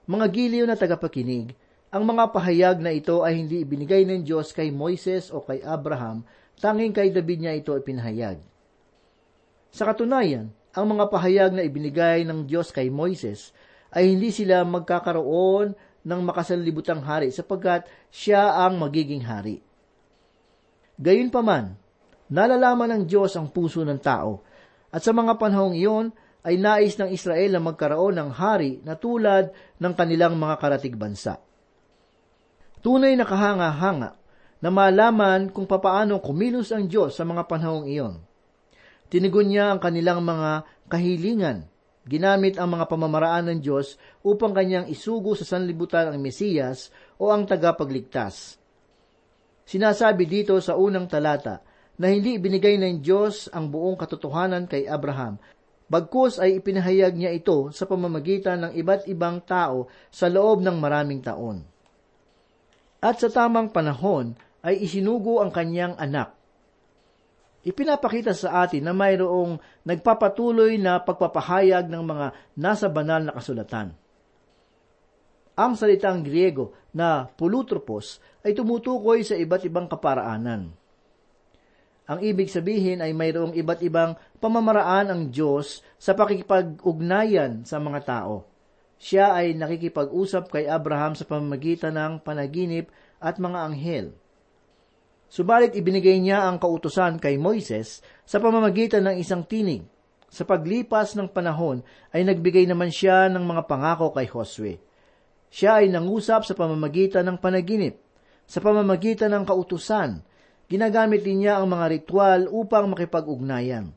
Mga 0.07 0.25
giliw 0.31 0.63
na 0.63 0.79
tagapakinig, 0.79 1.51
ang 1.91 2.07
mga 2.07 2.31
pahayag 2.31 2.79
na 2.79 2.95
ito 2.95 3.19
ay 3.21 3.43
hindi 3.43 3.67
ibinigay 3.67 4.07
ng 4.07 4.23
Diyos 4.23 4.55
kay 4.55 4.71
Moises 4.71 5.27
o 5.27 5.43
kay 5.43 5.59
Abraham, 5.59 6.23
tanging 6.55 6.95
kay 6.95 7.11
David 7.11 7.43
niya 7.43 7.53
ito 7.59 7.75
ipinahayag. 7.75 8.39
Sa 9.75 9.83
katunayan, 9.83 10.55
ang 10.71 10.85
mga 10.87 11.05
pahayag 11.11 11.51
na 11.51 11.67
ibinigay 11.67 12.23
ng 12.23 12.47
Diyos 12.47 12.71
kay 12.71 12.87
Moises 12.87 13.51
ay 13.91 14.09
hindi 14.09 14.31
sila 14.31 14.63
magkakaroon 14.63 15.75
ng 16.01 16.21
makasanlibutang 16.23 17.03
hari 17.03 17.29
sapagkat 17.29 17.85
siya 18.09 18.55
ang 18.65 18.79
magiging 18.79 19.21
hari. 19.21 19.59
Gayunpaman, 20.97 21.82
nalalaman 22.33 22.89
ng 22.97 23.03
Diyos 23.05 23.37
ang 23.37 23.53
puso 23.53 23.85
ng 23.85 24.01
tao 24.01 24.41
at 24.89 25.05
sa 25.05 25.13
mga 25.13 25.37
panahong 25.37 25.77
iyon 25.77 26.09
ay 26.41 26.57
nais 26.57 26.97
ng 26.97 27.13
Israel 27.13 27.53
na 27.53 27.61
magkaroon 27.61 28.17
ng 28.17 28.29
hari 28.33 28.81
na 28.81 28.97
tulad 28.97 29.53
ng 29.77 29.93
kanilang 29.93 30.35
mga 30.35 30.57
karatig 30.57 30.97
bansa. 30.97 31.37
Tunay 32.83 33.15
na 33.15 33.23
kahanga-hanga 33.23 34.17
na 34.59 34.69
malaman 34.73 35.53
kung 35.53 35.69
papaano 35.69 36.19
kumilos 36.19 36.73
ang 36.75 36.89
Diyos 36.89 37.15
sa 37.15 37.23
mga 37.23 37.47
panahong 37.47 37.87
iyon. 37.87 38.19
Tinigon 39.07 39.47
niya 39.47 39.71
ang 39.71 39.79
kanilang 39.79 40.25
mga 40.25 40.67
kahilingan. 40.89 41.69
Ginamit 42.03 42.59
ang 42.59 42.75
mga 42.75 42.91
pamamaraan 42.91 43.47
ng 43.47 43.59
Diyos 43.63 43.95
upang 44.19 44.51
kanyang 44.51 44.91
isugo 44.91 45.39
sa 45.39 45.47
sanlibutan 45.47 46.11
ang 46.11 46.19
Mesiyas 46.19 46.91
o 47.15 47.31
ang 47.31 47.47
tagapagligtas. 47.47 48.59
Sinasabi 49.63 50.27
dito 50.27 50.59
sa 50.59 50.75
unang 50.75 51.07
talata 51.07 51.63
na 51.97 52.09
hindi 52.09 52.37
binigay 52.41 52.77
ng 52.79 53.01
Diyos 53.03 53.49
ang 53.53 53.69
buong 53.69 53.97
katotohanan 53.97 54.65
kay 54.65 54.89
Abraham, 54.89 55.37
bagkus 55.87 56.41
ay 56.41 56.57
ipinahayag 56.57 57.13
niya 57.13 57.31
ito 57.33 57.69
sa 57.69 57.85
pamamagitan 57.85 58.65
ng 58.65 58.71
iba't 58.77 59.05
ibang 59.09 59.41
tao 59.45 59.89
sa 60.09 60.29
loob 60.29 60.61
ng 60.65 60.77
maraming 60.77 61.21
taon. 61.21 61.61
At 63.03 63.19
sa 63.19 63.29
tamang 63.29 63.69
panahon 63.69 64.33
ay 64.63 64.81
isinugo 64.81 65.43
ang 65.43 65.51
kanyang 65.51 65.93
anak 65.99 66.33
ipinapakita 67.63 68.35
sa 68.35 68.67
atin 68.67 68.83
na 68.83 68.93
mayroong 68.93 69.57
nagpapatuloy 69.87 70.75
na 70.75 70.99
pagpapahayag 70.99 71.87
ng 71.87 72.03
mga 72.03 72.27
nasa 72.59 72.91
banal 72.91 73.23
na 73.23 73.33
kasulatan. 73.33 73.95
Ang 75.53 75.73
salitang 75.79 76.21
Griego 76.21 76.75
na 76.91 77.23
pulutropos 77.39 78.19
ay 78.43 78.51
tumutukoy 78.51 79.23
sa 79.23 79.39
iba't 79.39 79.63
ibang 79.63 79.87
kaparaanan. 79.87 80.75
Ang 82.03 82.19
ibig 82.19 82.51
sabihin 82.51 82.99
ay 82.99 83.15
mayroong 83.15 83.55
iba't 83.55 83.79
ibang 83.79 84.19
pamamaraan 84.43 85.07
ang 85.07 85.21
Diyos 85.31 85.79
sa 85.95 86.11
pakikipag-ugnayan 86.11 87.63
sa 87.63 87.79
mga 87.79 87.99
tao. 88.03 88.43
Siya 88.99 89.35
ay 89.35 89.55
nakikipag-usap 89.55 90.51
kay 90.51 90.65
Abraham 90.67 91.15
sa 91.15 91.23
pamamagitan 91.23 91.95
ng 91.95 92.23
panaginip 92.23 92.91
at 93.23 93.39
mga 93.39 93.59
anghel. 93.71 94.05
Subalit 95.31 95.73
ibinigay 95.73 96.19
niya 96.21 96.45
ang 96.45 96.59
kautusan 96.59 97.17
kay 97.17 97.39
Moises 97.39 98.05
sa 98.27 98.37
pamamagitan 98.37 99.07
ng 99.07 99.17
isang 99.17 99.41
tinig. 99.47 99.87
Sa 100.27 100.45
paglipas 100.45 101.17
ng 101.17 101.29
panahon 101.31 101.81
ay 102.11 102.21
nagbigay 102.27 102.69
naman 102.69 102.91
siya 102.93 103.31
ng 103.31 103.41
mga 103.41 103.63
pangako 103.65 104.13
kay 104.13 104.29
Josue. 104.29 104.77
Siya 105.53 105.81
ay 105.81 105.89
nangusap 105.89 106.45
sa 106.45 106.53
pamamagitan 106.57 107.25
ng 107.29 107.37
panaginip, 107.37 108.01
sa 108.49 108.57
pamamagitan 108.57 109.29
ng 109.33 109.43
kautusan. 109.45 110.25
Ginagamit 110.73 111.21
din 111.21 111.45
niya 111.45 111.61
ang 111.61 111.69
mga 111.69 111.85
ritual 111.93 112.49
upang 112.49 112.89
makipag-ugnayan. 112.89 113.93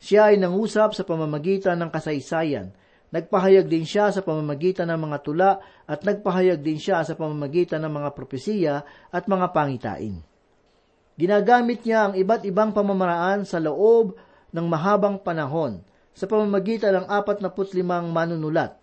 Siya 0.00 0.32
ay 0.32 0.40
nangusap 0.40 0.96
sa 0.96 1.04
pamamagitan 1.04 1.76
ng 1.84 1.92
kasaysayan, 1.92 2.72
Nagpahayag 3.14 3.70
din 3.70 3.86
siya 3.86 4.10
sa 4.10 4.26
pamamagitan 4.26 4.90
ng 4.90 5.06
mga 5.06 5.18
tula 5.22 5.62
at 5.86 6.02
nagpahayag 6.02 6.58
din 6.58 6.82
siya 6.82 7.06
sa 7.06 7.14
pamamagitan 7.14 7.78
ng 7.86 8.02
mga 8.02 8.10
propesiya 8.10 8.82
at 9.14 9.30
mga 9.30 9.54
pangitain. 9.54 10.18
Ginagamit 11.14 11.86
niya 11.86 12.10
ang 12.10 12.18
iba't 12.18 12.42
ibang 12.42 12.74
pamamaraan 12.74 13.46
sa 13.46 13.62
loob 13.62 14.18
ng 14.50 14.66
mahabang 14.66 15.22
panahon 15.22 15.78
sa 16.10 16.26
pamamagitan 16.26 16.90
ng 16.90 17.06
45 17.06 17.86
manunulat. 17.86 18.82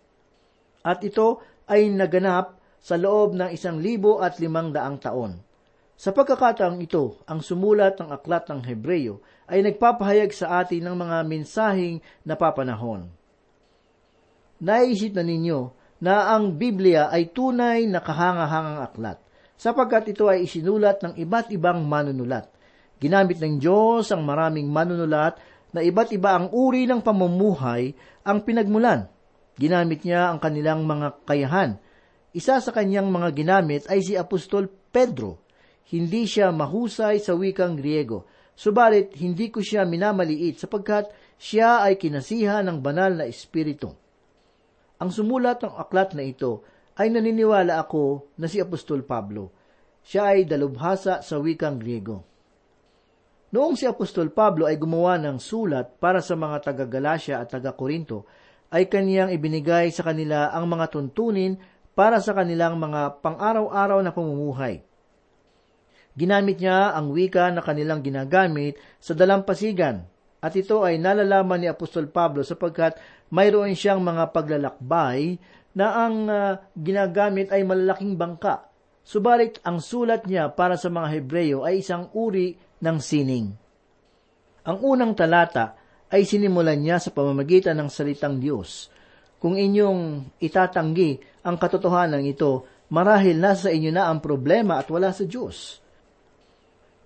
At 0.80 1.04
ito 1.04 1.44
ay 1.68 1.92
naganap 1.92 2.56
sa 2.80 2.96
loob 2.96 3.36
ng 3.36 3.52
isang 3.52 3.84
libo 3.84 4.24
at 4.24 4.40
limang 4.40 4.72
daang 4.72 4.96
taon. 4.96 5.44
Sa 6.02 6.10
pagkakataong 6.10 6.82
ito, 6.82 7.22
ang 7.30 7.46
sumulat 7.46 8.02
ng 8.02 8.10
aklat 8.10 8.50
ng 8.50 8.66
Hebreyo 8.66 9.22
ay 9.46 9.62
nagpapahayag 9.62 10.34
sa 10.34 10.66
atin 10.66 10.90
ng 10.90 10.96
mga 10.98 11.18
mensaheng 11.30 12.02
napapanahon 12.26 13.22
naisip 14.62 15.18
na 15.18 15.26
ninyo 15.26 15.60
na 16.02 16.38
ang 16.38 16.54
Biblia 16.54 17.10
ay 17.10 17.34
tunay 17.34 17.90
na 17.90 18.00
kahangahangang 18.00 18.80
aklat, 18.86 19.18
sapagkat 19.58 20.14
ito 20.14 20.30
ay 20.30 20.46
isinulat 20.46 21.02
ng 21.02 21.14
iba't 21.18 21.50
ibang 21.54 21.82
manunulat. 21.86 22.50
Ginamit 23.02 23.42
ng 23.42 23.58
Diyos 23.58 24.14
ang 24.14 24.22
maraming 24.22 24.70
manunulat 24.70 25.42
na 25.74 25.82
iba't 25.82 26.14
iba 26.14 26.38
ang 26.38 26.54
uri 26.54 26.86
ng 26.86 27.02
pamumuhay 27.02 27.98
ang 28.22 28.46
pinagmulan. 28.46 29.10
Ginamit 29.58 30.06
niya 30.06 30.30
ang 30.30 30.38
kanilang 30.38 30.86
mga 30.86 31.26
kayahan. 31.26 31.82
Isa 32.32 32.62
sa 32.62 32.72
kanyang 32.72 33.10
mga 33.10 33.30
ginamit 33.34 33.86
ay 33.90 34.06
si 34.06 34.14
Apostol 34.14 34.70
Pedro. 34.70 35.42
Hindi 35.92 36.24
siya 36.24 36.56
mahusay 36.56 37.20
sa 37.20 37.36
wikang 37.36 37.76
Griego, 37.76 38.24
subalit 38.56 39.12
hindi 39.20 39.52
ko 39.52 39.60
siya 39.60 39.84
minamaliit 39.84 40.64
sapagkat 40.64 41.12
siya 41.36 41.84
ay 41.84 42.00
kinasiha 42.00 42.64
ng 42.64 42.80
banal 42.80 43.20
na 43.20 43.28
espiritu. 43.28 43.92
Ang 45.04 45.12
sumulat 45.12 45.60
ng 45.60 45.76
aklat 45.76 46.16
na 46.16 46.24
ito 46.24 46.64
ay 46.96 47.12
naniniwala 47.12 47.76
ako 47.82 48.32
na 48.40 48.48
si 48.48 48.64
Apostol 48.64 49.04
Pablo. 49.04 49.52
Siya 50.00 50.32
ay 50.38 50.48
dalubhasa 50.48 51.20
sa 51.20 51.36
wikang 51.44 51.76
Griego. 51.76 52.24
Noong 53.52 53.76
si 53.76 53.84
Apostol 53.84 54.32
Pablo 54.32 54.72
ay 54.72 54.80
gumawa 54.80 55.20
ng 55.20 55.36
sulat 55.36 56.00
para 56.00 56.24
sa 56.24 56.40
mga 56.40 56.72
taga-Galacia 56.72 57.44
at 57.44 57.52
taga-Korinto, 57.52 58.24
ay 58.72 58.88
kaniyang 58.88 59.36
ibinigay 59.36 59.92
sa 59.92 60.08
kanila 60.08 60.56
ang 60.56 60.72
mga 60.72 60.88
tuntunin 60.88 61.60
para 61.92 62.24
sa 62.24 62.32
kanilang 62.32 62.80
mga 62.80 63.20
pang-araw-araw 63.20 64.00
na 64.00 64.16
pamumuhay. 64.16 64.80
Ginamit 66.12 66.60
niya 66.60 66.92
ang 66.92 67.16
wika 67.16 67.48
na 67.52 67.64
kanilang 67.64 68.04
ginagamit 68.04 68.76
sa 69.00 69.16
dalampasigan 69.16 70.12
at 70.42 70.58
ito 70.58 70.82
ay 70.82 70.98
nalalaman 70.98 71.62
ni 71.62 71.70
Apostol 71.70 72.10
Pablo 72.10 72.42
sapagkat 72.42 72.98
mayroon 73.30 73.78
siyang 73.78 74.02
mga 74.02 74.34
paglalakbay 74.34 75.38
na 75.78 75.88
ang 76.04 76.28
uh, 76.28 76.58
ginagamit 76.74 77.54
ay 77.54 77.62
malalaking 77.64 78.18
bangka. 78.18 78.68
Subalit 79.06 79.62
ang 79.64 79.80
sulat 79.80 80.26
niya 80.26 80.50
para 80.52 80.76
sa 80.76 80.90
mga 80.90 81.08
Hebreyo 81.14 81.64
ay 81.64 81.86
isang 81.86 82.10
uri 82.18 82.58
ng 82.82 82.98
sining. 82.98 83.54
Ang 84.66 84.78
unang 84.82 85.14
talata 85.14 85.78
ay 86.12 86.28
sinimulan 86.28 86.82
niya 86.82 86.98
sa 87.00 87.14
pamamagitan 87.14 87.78
ng 87.78 87.90
salitang 87.90 88.42
Diyos. 88.42 88.92
Kung 89.42 89.58
inyong 89.58 90.38
itatanggi 90.38 91.18
ang 91.46 91.58
katotohanan 91.58 92.22
ito, 92.22 92.68
marahil 92.94 93.42
nasa 93.42 93.74
inyo 93.74 93.90
na 93.90 94.12
ang 94.12 94.22
problema 94.22 94.78
at 94.78 94.90
wala 94.92 95.10
sa 95.10 95.26
Diyos. 95.26 95.82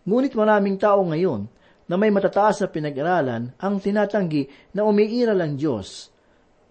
Ngunit 0.06 0.38
maraming 0.38 0.78
tao 0.78 1.02
ngayon 1.02 1.50
na 1.90 1.98
may 1.98 2.14
matataas 2.14 2.62
na 2.62 2.70
pinag-aralan 2.70 3.54
ang 3.58 3.76
tinatanggi 3.82 4.46
na 4.78 4.86
umiiral 4.86 5.42
ang 5.42 5.58
Diyos. 5.58 6.14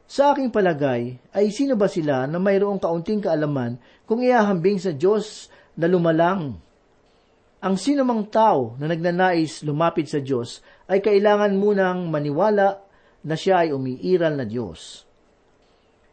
Sa 0.07 0.31
aking 0.31 0.55
palagay, 0.55 1.19
ay 1.35 1.51
sino 1.51 1.75
ba 1.75 1.91
sila 1.91 2.31
na 2.31 2.39
mayroong 2.39 2.79
kaunting 2.79 3.19
kaalaman 3.19 3.79
kung 4.07 4.23
iahambing 4.23 4.79
sa 4.79 4.95
Diyos 4.95 5.51
na 5.75 5.91
lumalang? 5.91 6.55
Ang 7.65 7.75
sino 7.81 8.05
mang 8.05 8.29
tao 8.29 8.77
na 8.77 8.87
nagnanais 8.87 9.65
lumapit 9.65 10.07
sa 10.07 10.21
Diyos 10.21 10.61
ay 10.87 11.01
kailangan 11.01 11.57
munang 11.57 12.13
maniwala 12.13 12.85
na 13.25 13.35
siya 13.35 13.65
ay 13.65 13.73
umiiral 13.73 14.37
na 14.37 14.45
Diyos. 14.45 15.09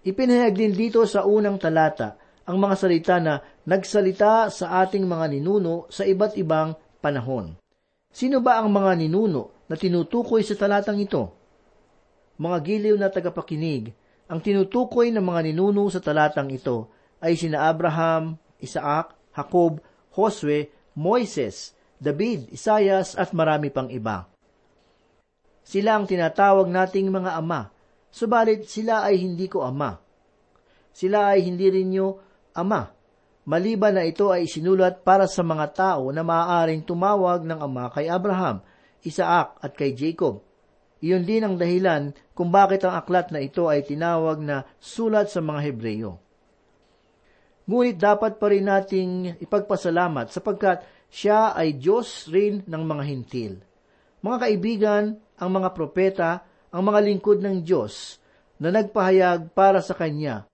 Ipinahayag 0.02 0.56
din 0.56 0.74
dito 0.74 1.04
sa 1.06 1.28
unang 1.28 1.60
talata 1.60 2.18
ang 2.48 2.58
mga 2.58 2.76
salita 2.80 3.16
na 3.22 3.38
nagsalita 3.68 4.50
sa 4.50 4.82
ating 4.82 5.06
mga 5.06 5.38
ninuno 5.38 5.86
sa 5.92 6.08
iba't 6.08 6.40
ibang 6.40 6.74
panahon. 7.02 7.58
Sino 8.14 8.40
ba 8.40 8.62
ang 8.62 8.70
mga 8.70 9.02
ninuno 9.02 9.66
na 9.66 9.76
tinutukoy 9.76 10.46
sa 10.46 10.54
talatang 10.54 11.02
ito? 11.02 11.34
Mga 12.38 12.58
giliw 12.62 12.96
na 12.96 13.10
tagapakinig, 13.10 13.92
ang 14.32 14.40
tinutukoy 14.40 15.12
ng 15.12 15.24
mga 15.26 15.52
ninuno 15.52 15.90
sa 15.90 16.00
talatang 16.00 16.48
ito 16.54 16.94
ay 17.20 17.36
sina 17.36 17.68
Abraham, 17.68 18.40
Isaac, 18.62 19.18
Jacob, 19.34 19.82
Josue, 20.14 20.72
Moises, 20.96 21.74
David, 21.98 22.52
Isayas 22.54 23.16
at 23.16 23.32
marami 23.32 23.70
pang 23.74 23.88
iba. 23.88 24.28
Sila 25.62 25.96
ang 25.96 26.10
tinatawag 26.10 26.68
nating 26.68 27.14
mga 27.14 27.38
ama, 27.38 27.70
subalit 28.10 28.68
sila 28.68 29.08
ay 29.08 29.22
hindi 29.22 29.48
ko 29.48 29.64
ama. 29.64 30.02
Sila 30.92 31.32
ay 31.38 31.48
hindi 31.48 31.70
rin 31.72 31.96
nyo 31.96 32.08
ama, 32.58 32.92
maliban 33.46 33.98
na 33.98 34.06
ito 34.06 34.30
ay 34.30 34.46
sinulat 34.46 35.02
para 35.02 35.26
sa 35.26 35.42
mga 35.42 35.66
tao 35.74 36.14
na 36.14 36.22
maaaring 36.22 36.86
tumawag 36.86 37.42
ng 37.42 37.58
ama 37.58 37.90
kay 37.90 38.06
Abraham, 38.06 38.62
Isaac 39.02 39.58
at 39.58 39.74
kay 39.74 39.98
Jacob. 39.98 40.46
Iyon 41.02 41.26
din 41.26 41.42
ang 41.42 41.58
dahilan 41.58 42.14
kung 42.38 42.54
bakit 42.54 42.86
ang 42.86 42.94
aklat 42.94 43.34
na 43.34 43.42
ito 43.42 43.66
ay 43.66 43.82
tinawag 43.82 44.38
na 44.38 44.70
sulat 44.78 45.34
sa 45.34 45.42
mga 45.42 45.60
Hebreyo. 45.66 46.22
Ngunit 47.66 47.98
dapat 47.98 48.38
pa 48.38 48.54
rin 48.54 48.70
nating 48.70 49.42
ipagpasalamat 49.42 50.30
sapagkat 50.30 50.86
siya 51.10 51.58
ay 51.58 51.82
Diyos 51.82 52.30
rin 52.30 52.62
ng 52.70 52.84
mga 52.86 53.04
hintil. 53.10 53.54
Mga 54.22 54.38
kaibigan, 54.38 55.04
ang 55.42 55.50
mga 55.50 55.70
propeta, 55.74 56.46
ang 56.70 56.86
mga 56.86 57.00
lingkod 57.02 57.42
ng 57.42 57.66
Diyos 57.66 58.22
na 58.62 58.70
nagpahayag 58.70 59.58
para 59.58 59.82
sa 59.82 59.98
Kanya 59.98 60.51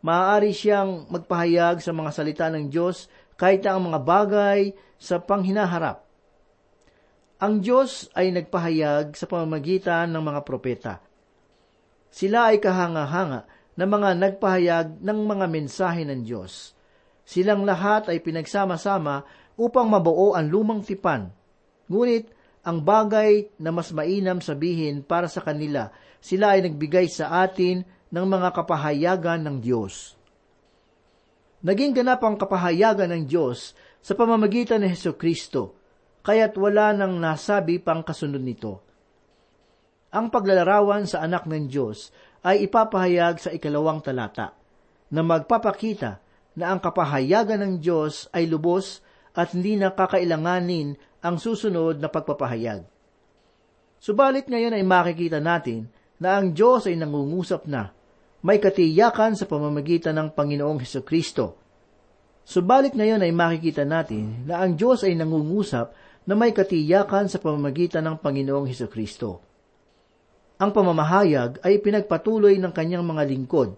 maaari 0.00 0.52
siyang 0.52 1.08
magpahayag 1.08 1.80
sa 1.84 1.92
mga 1.92 2.10
salita 2.12 2.46
ng 2.48 2.72
Diyos 2.72 3.08
kahit 3.36 3.64
ang 3.64 3.88
mga 3.88 4.00
bagay 4.04 4.60
sa 5.00 5.20
panghinaharap. 5.20 6.04
Ang 7.40 7.64
Diyos 7.64 8.12
ay 8.12 8.36
nagpahayag 8.36 9.16
sa 9.16 9.24
pamamagitan 9.24 10.12
ng 10.12 10.20
mga 10.20 10.40
propeta. 10.44 10.94
Sila 12.12 12.52
ay 12.52 12.60
kahanga-hanga 12.60 13.48
na 13.80 13.84
mga 13.88 14.10
nagpahayag 14.18 15.00
ng 15.00 15.18
mga 15.24 15.46
mensahe 15.48 16.04
ng 16.04 16.20
Diyos. 16.20 16.76
Silang 17.24 17.64
lahat 17.64 18.12
ay 18.12 18.20
pinagsama-sama 18.20 19.24
upang 19.56 19.88
mabuo 19.88 20.36
ang 20.36 20.52
lumang 20.52 20.84
tipan. 20.84 21.32
Ngunit, 21.88 22.28
ang 22.60 22.84
bagay 22.84 23.48
na 23.56 23.72
mas 23.72 23.88
mainam 23.88 24.36
sabihin 24.44 25.00
para 25.00 25.24
sa 25.32 25.40
kanila, 25.40 25.88
sila 26.20 26.60
ay 26.60 26.68
nagbigay 26.68 27.08
sa 27.08 27.40
atin 27.40 27.88
ng 28.10 28.26
mga 28.26 28.48
kapahayagan 28.54 29.40
ng 29.46 29.56
Diyos. 29.62 30.18
Naging 31.62 31.92
ganap 31.94 32.24
ang 32.26 32.34
kapahayagan 32.40 33.12
ng 33.14 33.22
Diyos 33.30 33.76
sa 34.00 34.16
pamamagitan 34.16 34.82
ni 34.82 34.90
Heso 34.90 35.14
Kristo, 35.14 35.76
kaya't 36.24 36.56
wala 36.56 36.96
nang 36.96 37.20
nasabi 37.20 37.78
pang 37.78 38.00
kasunod 38.02 38.40
nito. 38.40 38.80
Ang 40.10 40.32
paglalarawan 40.32 41.06
sa 41.06 41.22
anak 41.22 41.46
ng 41.46 41.70
Diyos 41.70 42.10
ay 42.42 42.66
ipapahayag 42.66 43.38
sa 43.38 43.54
ikalawang 43.54 44.02
talata, 44.02 44.56
na 45.12 45.22
magpapakita 45.22 46.18
na 46.58 46.74
ang 46.74 46.80
kapahayagan 46.82 47.62
ng 47.62 47.74
Diyos 47.78 48.26
ay 48.34 48.50
lubos 48.50 49.04
at 49.36 49.54
hindi 49.54 49.78
na 49.78 49.94
kakailanganin 49.94 50.98
ang 51.22 51.36
susunod 51.38 52.02
na 52.02 52.08
pagpapahayag. 52.10 52.82
Subalit 54.00 54.48
ngayon 54.48 54.74
ay 54.74 54.82
makikita 54.82 55.38
natin 55.38 55.92
na 56.16 56.40
ang 56.40 56.56
Diyos 56.56 56.88
ay 56.88 56.96
nangungusap 56.96 57.68
na, 57.68 57.92
may 58.40 58.56
katiyakan 58.56 59.36
sa 59.36 59.44
pamamagitan 59.44 60.16
ng 60.16 60.28
Panginoong 60.32 60.80
Heso 60.80 61.04
Kristo. 61.04 61.60
Subalit 62.40 62.96
ngayon 62.96 63.20
ay 63.20 63.32
makikita 63.36 63.84
natin 63.84 64.48
na 64.48 64.64
ang 64.64 64.72
Diyos 64.80 65.04
ay 65.04 65.12
nangungusap 65.12 65.92
na 66.24 66.32
may 66.32 66.56
katiyakan 66.56 67.28
sa 67.28 67.36
pamamagitan 67.36 68.00
ng 68.08 68.16
Panginoong 68.16 68.64
Heso 68.64 68.88
Kristo. 68.88 69.44
Ang 70.56 70.72
pamamahayag 70.72 71.60
ay 71.60 71.84
pinagpatuloy 71.84 72.56
ng 72.56 72.72
kanyang 72.72 73.04
mga 73.04 73.28
lingkod. 73.28 73.76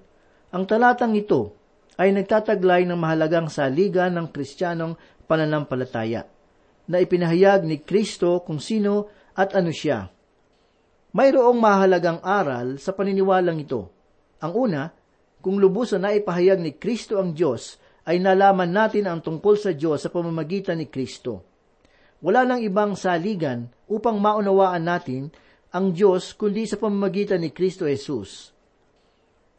Ang 0.54 0.62
talatang 0.66 1.14
ito 1.18 1.58
ay 1.98 2.14
nagtataglay 2.14 2.86
ng 2.86 2.98
mahalagang 2.98 3.50
saligan 3.50 4.14
ng 4.14 4.30
kristyanong 4.30 4.94
pananampalataya, 5.26 6.26
na 6.86 6.98
ipinahayag 7.02 7.66
ni 7.66 7.82
Kristo 7.82 8.42
kung 8.46 8.62
sino 8.62 9.10
at 9.34 9.54
ano 9.58 9.74
siya. 9.74 10.10
Mayroong 11.14 11.58
mahalagang 11.58 12.22
aral 12.22 12.78
sa 12.78 12.94
paniniwalang 12.94 13.58
ito. 13.58 14.01
Ang 14.42 14.52
una, 14.58 14.90
kung 15.38 15.62
lubusan 15.62 16.02
na 16.02 16.10
ipahayag 16.14 16.58
ni 16.58 16.74
Kristo 16.74 17.22
ang 17.22 17.30
Diyos, 17.34 17.78
ay 18.02 18.18
nalaman 18.18 18.74
natin 18.74 19.06
ang 19.06 19.22
tungkol 19.22 19.54
sa 19.54 19.70
Diyos 19.70 20.02
sa 20.02 20.10
pamamagitan 20.10 20.82
ni 20.82 20.90
Kristo. 20.90 21.46
Wala 22.22 22.42
lang 22.42 22.62
ibang 22.62 22.98
saligan 22.98 23.70
upang 23.86 24.18
maunawaan 24.18 24.82
natin 24.82 25.30
ang 25.70 25.94
Diyos 25.94 26.34
kundi 26.34 26.66
sa 26.66 26.78
pamamagitan 26.78 27.42
ni 27.42 27.54
Kristo 27.54 27.86
Jesus. 27.86 28.50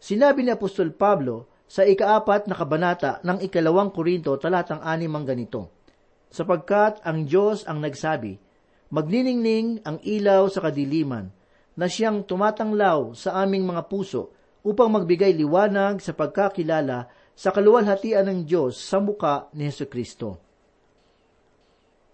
Sinabi 0.04 0.44
ni 0.44 0.52
Apostol 0.52 0.92
Pablo 0.92 1.64
sa 1.64 1.88
ikaapat 1.88 2.52
na 2.52 2.56
kabanata 2.60 3.24
ng 3.24 3.40
ikalawang 3.48 3.96
Korinto 3.96 4.36
talatang 4.36 4.84
anim 4.84 5.12
ang 5.16 5.24
ganito, 5.24 5.72
Sapagkat 6.28 7.00
ang 7.08 7.24
Diyos 7.24 7.64
ang 7.64 7.80
nagsabi, 7.80 8.36
Magniningning 8.92 9.82
ang 9.88 9.98
ilaw 10.04 10.52
sa 10.52 10.70
kadiliman, 10.70 11.32
na 11.74 11.88
siyang 11.90 12.28
tumatanglaw 12.28 13.16
sa 13.18 13.42
aming 13.42 13.66
mga 13.66 13.90
puso 13.90 14.36
upang 14.64 14.90
magbigay 14.96 15.36
liwanag 15.36 16.00
sa 16.00 16.16
pagkakilala 16.16 17.12
sa 17.36 17.52
kaluwalhatian 17.52 18.26
ng 18.26 18.40
Diyos 18.48 18.80
sa 18.80 19.04
muka 19.04 19.52
ni 19.52 19.68
Heso 19.68 19.86
Kristo. 19.92 20.40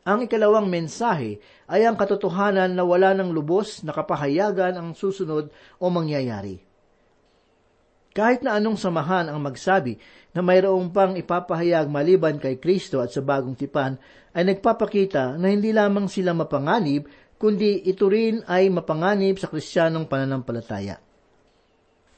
Ang 0.10 0.26
ikalawang 0.26 0.66
mensahe 0.66 1.38
ay 1.70 1.86
ang 1.86 1.94
katotohanan 1.94 2.74
na 2.74 2.82
wala 2.82 3.14
ng 3.14 3.30
lubos 3.30 3.86
na 3.86 3.94
kapahayagan 3.94 4.74
ang 4.74 4.98
susunod 4.98 5.54
o 5.78 5.86
mangyayari. 5.94 6.58
Kahit 8.10 8.42
na 8.42 8.58
anong 8.58 8.82
samahan 8.82 9.30
ang 9.30 9.38
magsabi 9.38 10.02
na 10.34 10.42
mayroong 10.42 10.90
pang 10.90 11.14
ipapahayag 11.14 11.86
maliban 11.94 12.42
kay 12.42 12.58
Kristo 12.58 13.06
at 13.06 13.14
sa 13.14 13.22
bagong 13.22 13.54
tipan, 13.54 14.02
ay 14.34 14.50
nagpapakita 14.50 15.38
na 15.38 15.54
hindi 15.54 15.70
lamang 15.70 16.10
sila 16.10 16.34
mapanganib, 16.34 17.06
kundi 17.38 17.86
ito 17.86 18.10
rin 18.10 18.42
ay 18.50 18.66
mapanganib 18.74 19.38
sa 19.38 19.46
kristyanong 19.46 20.10
pananampalataya. 20.10 20.98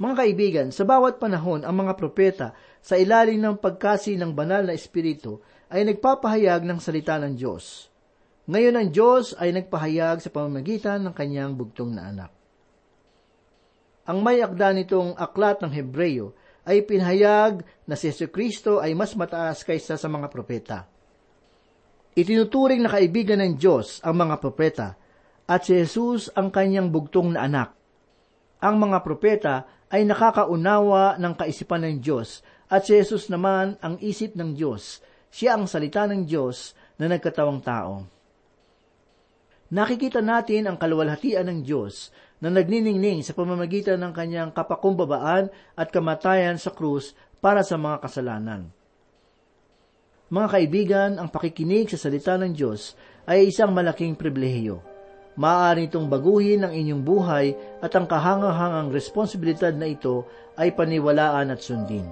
Mga 0.02 0.16
kaibigan, 0.18 0.68
sa 0.74 0.82
bawat 0.82 1.22
panahon 1.22 1.62
ang 1.62 1.78
mga 1.78 1.94
propeta 1.94 2.58
sa 2.82 2.98
ilalim 2.98 3.38
ng 3.38 3.62
pagkasi 3.62 4.18
ng 4.18 4.34
banal 4.34 4.66
na 4.66 4.74
espiritu 4.74 5.46
ay 5.70 5.86
nagpapahayag 5.86 6.66
ng 6.66 6.82
salita 6.82 7.22
ng 7.22 7.38
Diyos. 7.38 7.86
Ngayon 8.50 8.82
ang 8.82 8.90
Diyos 8.90 9.38
ay 9.38 9.54
nagpahayag 9.54 10.26
sa 10.26 10.34
pamamagitan 10.34 11.06
ng 11.06 11.14
kanyang 11.14 11.54
bugtong 11.54 11.94
na 11.94 12.10
anak. 12.10 12.32
Ang 14.10 14.26
may 14.26 14.42
akda 14.42 14.74
nitong 14.74 15.14
aklat 15.22 15.62
ng 15.62 15.70
Hebreyo 15.70 16.34
ay 16.66 16.82
pinahayag 16.82 17.62
na 17.86 17.94
si 17.94 18.10
Yesu 18.10 18.34
Kristo 18.34 18.82
ay 18.82 18.98
mas 18.98 19.14
mataas 19.14 19.62
kaysa 19.62 20.02
sa 20.02 20.10
mga 20.10 20.34
propeta. 20.34 20.90
Itinuturing 22.18 22.82
na 22.82 22.90
kaibigan 22.90 23.38
ng 23.38 23.54
Diyos 23.54 24.02
ang 24.02 24.18
mga 24.18 24.42
propeta 24.42 24.98
at 25.46 25.62
si 25.62 25.78
Jesus 25.78 26.34
ang 26.34 26.50
kanyang 26.50 26.90
bugtong 26.90 27.38
na 27.38 27.46
anak. 27.46 27.70
Ang 28.66 28.82
mga 28.82 28.98
propeta 29.06 29.54
ay 29.92 30.08
nakakaunawa 30.08 31.20
ng 31.20 31.34
kaisipan 31.36 31.84
ng 31.84 31.96
Diyos 32.00 32.40
at 32.72 32.88
si 32.88 32.96
Jesus 32.96 33.28
naman 33.28 33.76
ang 33.84 34.00
isip 34.00 34.34
ng 34.40 34.56
Diyos. 34.56 35.04
Siya 35.28 35.60
ang 35.60 35.68
salita 35.68 36.08
ng 36.08 36.24
Diyos 36.24 36.72
na 36.96 37.12
nagkatawang 37.12 37.60
tao. 37.60 38.08
Nakikita 39.72 40.20
natin 40.24 40.68
ang 40.68 40.76
kaluwalhatian 40.80 41.48
ng 41.48 41.60
Diyos 41.64 42.12
na 42.44 42.52
nagniningning 42.52 43.24
sa 43.24 43.32
pamamagitan 43.32 44.00
ng 44.04 44.12
kanyang 44.12 44.52
kapakumbabaan 44.52 45.48
at 45.76 45.88
kamatayan 45.92 46.60
sa 46.60 46.72
krus 46.76 47.16
para 47.40 47.64
sa 47.64 47.80
mga 47.80 48.04
kasalanan. 48.04 48.68
Mga 50.32 50.48
kaibigan, 50.48 51.12
ang 51.20 51.28
pakikinig 51.28 51.92
sa 51.92 52.00
salita 52.00 52.40
ng 52.40 52.56
Diyos 52.56 52.96
ay 53.28 53.52
isang 53.52 53.76
malaking 53.76 54.16
pribilehiyo. 54.16 54.91
Maaari 55.40 55.88
itong 55.88 56.12
baguhin 56.12 56.68
ang 56.68 56.74
inyong 56.76 57.04
buhay 57.04 57.56
at 57.80 57.92
ang 57.96 58.04
kahangahangang 58.04 58.92
responsibilidad 58.92 59.72
na 59.72 59.88
ito 59.88 60.28
ay 60.60 60.76
paniwalaan 60.76 61.56
at 61.56 61.64
sundin. 61.64 62.04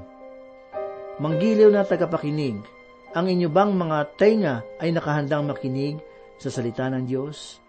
Manggiliw 1.19 1.67
na 1.67 1.83
tagapakinig, 1.83 2.63
ang 3.11 3.27
inyo 3.27 3.51
bang 3.51 3.75
mga 3.75 3.97
tenga 4.15 4.55
ay 4.79 4.95
nakahandang 4.95 5.51
makinig 5.51 5.99
sa 6.39 6.47
salita 6.47 6.87
ng 6.87 7.03
Diyos? 7.03 7.59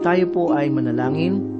Tayo 0.00 0.24
po 0.32 0.56
ay 0.56 0.72
manalangin. 0.72 1.59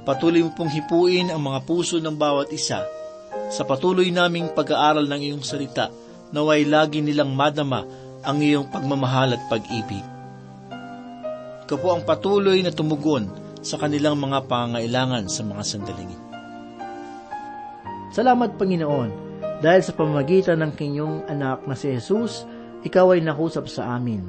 Patuloy 0.00 0.40
mo 0.40 0.50
pong 0.56 0.72
hipuin 0.72 1.28
ang 1.28 1.44
mga 1.44 1.60
puso 1.68 2.00
ng 2.00 2.16
bawat 2.16 2.48
isa 2.50 2.82
sa 3.50 3.62
patuloy 3.62 4.08
naming 4.10 4.50
pag-aaral 4.50 5.06
ng 5.06 5.20
iyong 5.30 5.44
salita 5.44 5.90
naway 6.30 6.66
lagi 6.66 7.02
nilang 7.02 7.34
madama 7.34 7.82
ang 8.22 8.38
iyong 8.38 8.70
pagmamahal 8.70 9.34
at 9.34 9.42
pag-ibig. 9.50 10.02
Ikaw 11.66 11.78
po 11.78 11.88
ang 11.94 12.02
patuloy 12.02 12.62
na 12.62 12.74
tumugon 12.74 13.30
sa 13.60 13.76
kanilang 13.76 14.18
mga 14.18 14.48
pangailangan 14.48 15.28
sa 15.28 15.42
mga 15.44 15.62
sandaling 15.62 16.10
ito. 16.10 16.26
Salamat 18.10 18.58
Panginoon 18.58 19.10
Dahil 19.60 19.82
sa 19.84 19.92
pamamagitan 19.92 20.58
ng 20.64 20.72
kinyong 20.72 21.28
anak 21.28 21.68
na 21.68 21.76
si 21.76 21.92
Jesus, 21.92 22.48
ikaw 22.80 23.12
ay 23.12 23.20
nakusap 23.20 23.68
sa 23.68 23.92
amin. 23.92 24.24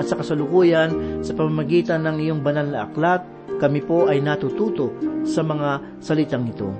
At 0.00 0.08
sa 0.08 0.16
kasalukuyan, 0.16 1.20
sa 1.20 1.36
pamamagitan 1.36 2.04
ng 2.04 2.16
iyong 2.24 2.40
banal 2.40 2.68
na 2.68 2.88
aklat, 2.88 3.20
kami 3.60 3.84
po 3.84 4.08
ay 4.08 4.24
natututo 4.24 4.92
sa 5.28 5.44
mga 5.44 6.00
salitang 6.00 6.48
ito. 6.48 6.72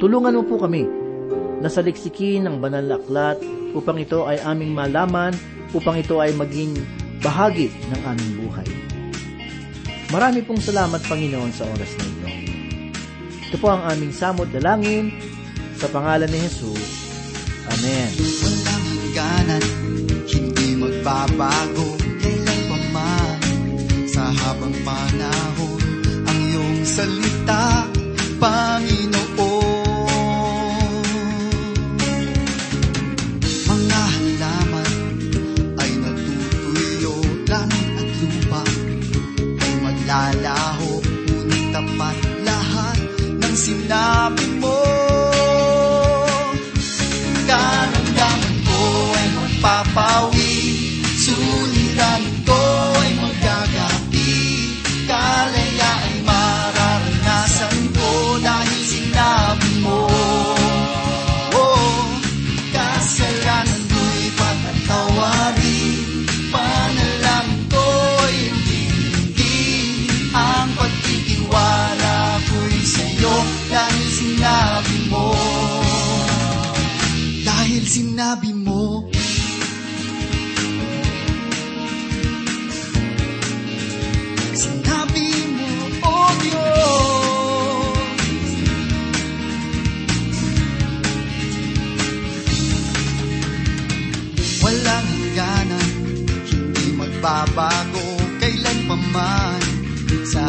Tulungan 0.00 0.40
mo 0.40 0.42
po 0.46 0.56
kami 0.62 0.88
na 1.60 1.68
saliksikin 1.68 2.48
ang 2.48 2.62
banal 2.62 2.84
na 2.86 2.96
aklat 2.96 3.36
upang 3.76 4.00
ito 4.00 4.24
ay 4.24 4.40
aming 4.40 4.72
malaman, 4.72 5.36
upang 5.76 6.00
ito 6.00 6.22
ay 6.22 6.32
maging 6.32 6.72
bahagi 7.20 7.68
ng 7.92 8.00
aming 8.08 8.32
buhay. 8.46 8.68
Marami 10.08 10.40
pong 10.40 10.62
salamat, 10.64 11.04
Panginoon, 11.04 11.52
sa 11.52 11.68
oras 11.68 11.92
na 12.00 12.04
ito. 12.08 12.28
Ito 13.52 13.56
po 13.60 13.68
ang 13.68 13.84
aming 13.92 14.12
samot 14.12 14.48
dalangin 14.48 15.12
sa 15.76 15.84
pangalan 15.92 16.28
ni 16.32 16.40
Jesus. 16.40 16.80
Amen. 17.68 18.08
Walang 18.16 18.84
hangganan, 18.88 19.62
hindi 21.08 21.38
magbabago 21.38 21.88
Kailan 22.20 22.60
pa 22.68 22.78
man, 22.92 23.40
sa 24.08 24.24
habang 24.28 24.76
panahon 24.84 25.80
Ang 26.28 26.38
iyong 26.52 26.78
salita, 26.84 27.88
Panginoon 28.36 28.97